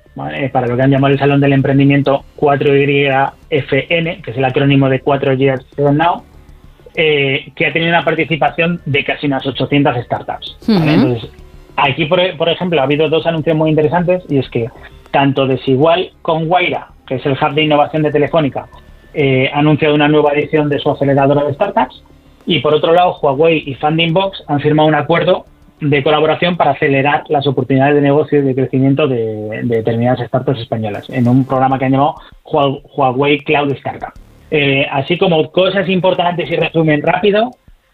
[0.53, 5.01] para lo que han llamado el Salón del Emprendimiento 4YFN, que es el acrónimo de
[5.01, 6.23] 4 Years From Now,
[7.01, 10.57] eh, que ha tenido una participación de casi unas 800 startups.
[10.89, 11.31] Entonces,
[11.77, 14.69] aquí, por, por ejemplo, ha habido dos anuncios muy interesantes y es que
[15.13, 18.67] tanto Desigual con Guaira, que es el hub de innovación de Telefónica,
[19.15, 22.03] eh, ha anunciado una nueva edición de su aceleradora de startups
[22.47, 25.45] y por otro lado Huawei y Funding Box han firmado un acuerdo
[25.81, 30.59] de colaboración para acelerar las oportunidades de negocio y de crecimiento de, de determinadas startups
[30.61, 34.13] españolas en un programa que han llamado Hua- Huawei Cloud Startup.
[34.51, 37.51] Eh, así como cosas importantes y resumen rápido,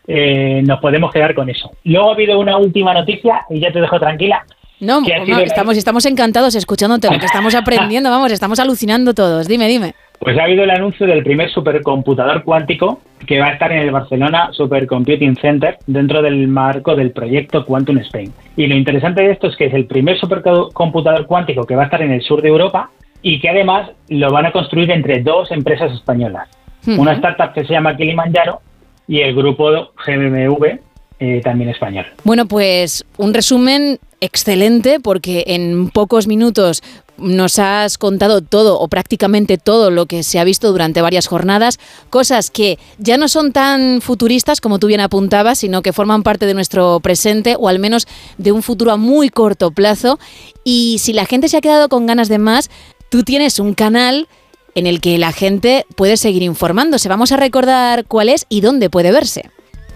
[0.06, 1.70] eh, nos podemos quedar con eso.
[1.84, 4.44] Luego ha habido una última noticia y ya te dejo tranquila.
[4.80, 9.48] No, que no, estamos, estamos encantados escuchándote, lo que estamos aprendiendo, vamos, estamos alucinando todos.
[9.48, 9.94] Dime, dime.
[10.18, 13.90] Pues ha habido el anuncio del primer supercomputador cuántico que va a estar en el
[13.90, 18.32] Barcelona Supercomputing Center dentro del marco del proyecto Quantum Spain.
[18.56, 21.84] Y lo interesante de esto es que es el primer supercomputador cuántico que va a
[21.86, 22.90] estar en el sur de Europa
[23.24, 26.46] y que además lo van a construir entre dos empresas españolas.
[26.86, 28.60] Una startup que se llama Kilimanjaro
[29.08, 29.70] y el grupo
[30.06, 30.78] GMV,
[31.18, 32.04] eh, también español.
[32.22, 36.82] Bueno, pues un resumen excelente porque en pocos minutos
[37.16, 41.78] nos has contado todo o prácticamente todo lo que se ha visto durante varias jornadas,
[42.10, 46.46] cosas que ya no son tan futuristas como tú bien apuntabas, sino que forman parte
[46.46, 48.06] de nuestro presente o al menos
[48.38, 50.18] de un futuro a muy corto plazo.
[50.64, 52.70] Y si la gente se ha quedado con ganas de más,
[53.14, 54.26] tú tienes un canal
[54.74, 57.08] en el que la gente puede seguir informándose.
[57.08, 59.48] Vamos a recordar cuál es y dónde puede verse.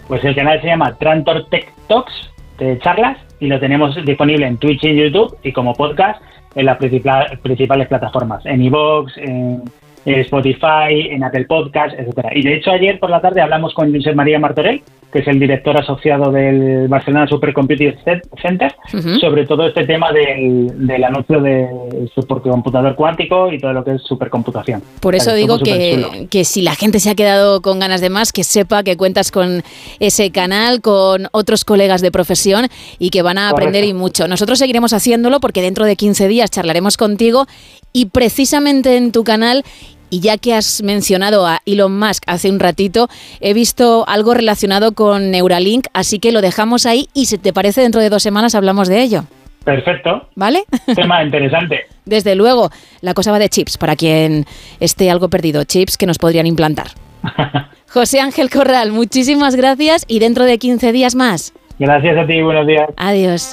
[0.07, 2.13] Pues el canal se llama Trantor Tech Talks
[2.61, 6.23] de charlas y lo tenemos disponible en Twitch y YouTube y como podcast
[6.55, 9.65] en las principal- principales plataformas, en iVoox, en,
[10.05, 12.31] Spotify, en Apple Podcast, etcétera.
[12.37, 14.81] Y de hecho ayer por la tarde hablamos con Josep María Martorell,
[15.13, 17.97] que es el director asociado del Barcelona Supercomputing
[18.43, 18.75] Center,
[19.21, 24.03] sobre todo este tema del, del anuncio del supercomputador cuántico y todo lo que es
[24.03, 24.83] supercomputación.
[25.01, 28.01] Por O eso sea, digo que, que si la gente se ha quedado con ganas
[28.01, 29.63] de más, que sepa que cuentas con
[29.99, 34.29] ese canal, con otros colegas de profesión y que van a aprender y mucho.
[34.29, 37.47] Nosotros seguiremos haciéndolo porque dentro de 15 días charlaremos contigo
[37.93, 39.65] y precisamente en tu canal
[40.11, 43.09] y ya que has mencionado a Elon Musk hace un ratito,
[43.41, 47.81] he visto algo relacionado con Neuralink, así que lo dejamos ahí y si te parece
[47.81, 49.25] dentro de dos semanas hablamos de ello.
[49.65, 50.29] Perfecto.
[50.35, 50.65] ¿Vale?
[50.95, 51.87] Tema interesante.
[52.05, 52.71] Desde luego,
[53.03, 54.47] la cosa va de chips, para quien
[54.81, 56.89] esté algo perdido, chips que nos podrían implantar.
[57.91, 61.53] José Ángel Corral, muchísimas gracias y dentro de 15 días más.
[61.79, 62.89] Gracias a ti, buenos días.
[62.97, 63.53] Adiós.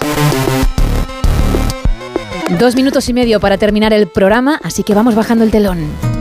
[2.59, 6.14] Dos minutos y medio para terminar el programa, así que vamos bajando el telón.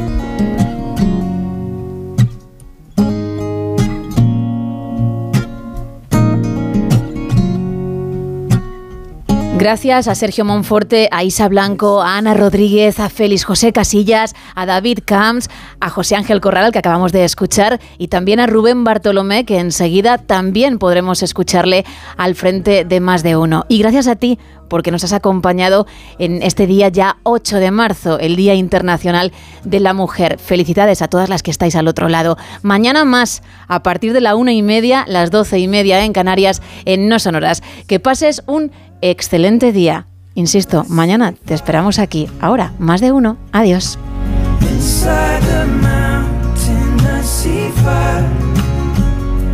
[9.65, 14.67] Gracias a Sergio Monforte, a Isa Blanco, a Ana Rodríguez, a Félix José Casillas, a
[14.67, 15.49] David Camps,
[15.81, 19.59] a José Ángel Corral, al que acabamos de escuchar, y también a Rubén Bartolomé, que
[19.59, 21.87] enseguida también podremos escucharle
[22.19, 23.65] al frente de más de uno.
[23.71, 24.39] Y gracias a ti
[24.69, 25.87] porque nos has acompañado
[26.19, 29.33] en este día ya 8 de marzo, el Día Internacional
[29.65, 30.39] de la Mujer.
[30.39, 32.37] Felicidades a todas las que estáis al otro lado.
[32.63, 36.63] Mañana más, a partir de la una y media, las doce y media en Canarias,
[36.85, 37.63] en No Sonoras.
[37.87, 40.07] Que pases un excelente día.
[40.35, 42.29] Insisto, mañana te esperamos aquí.
[42.41, 43.37] Ahora, más de uno.
[43.53, 43.99] Adiós.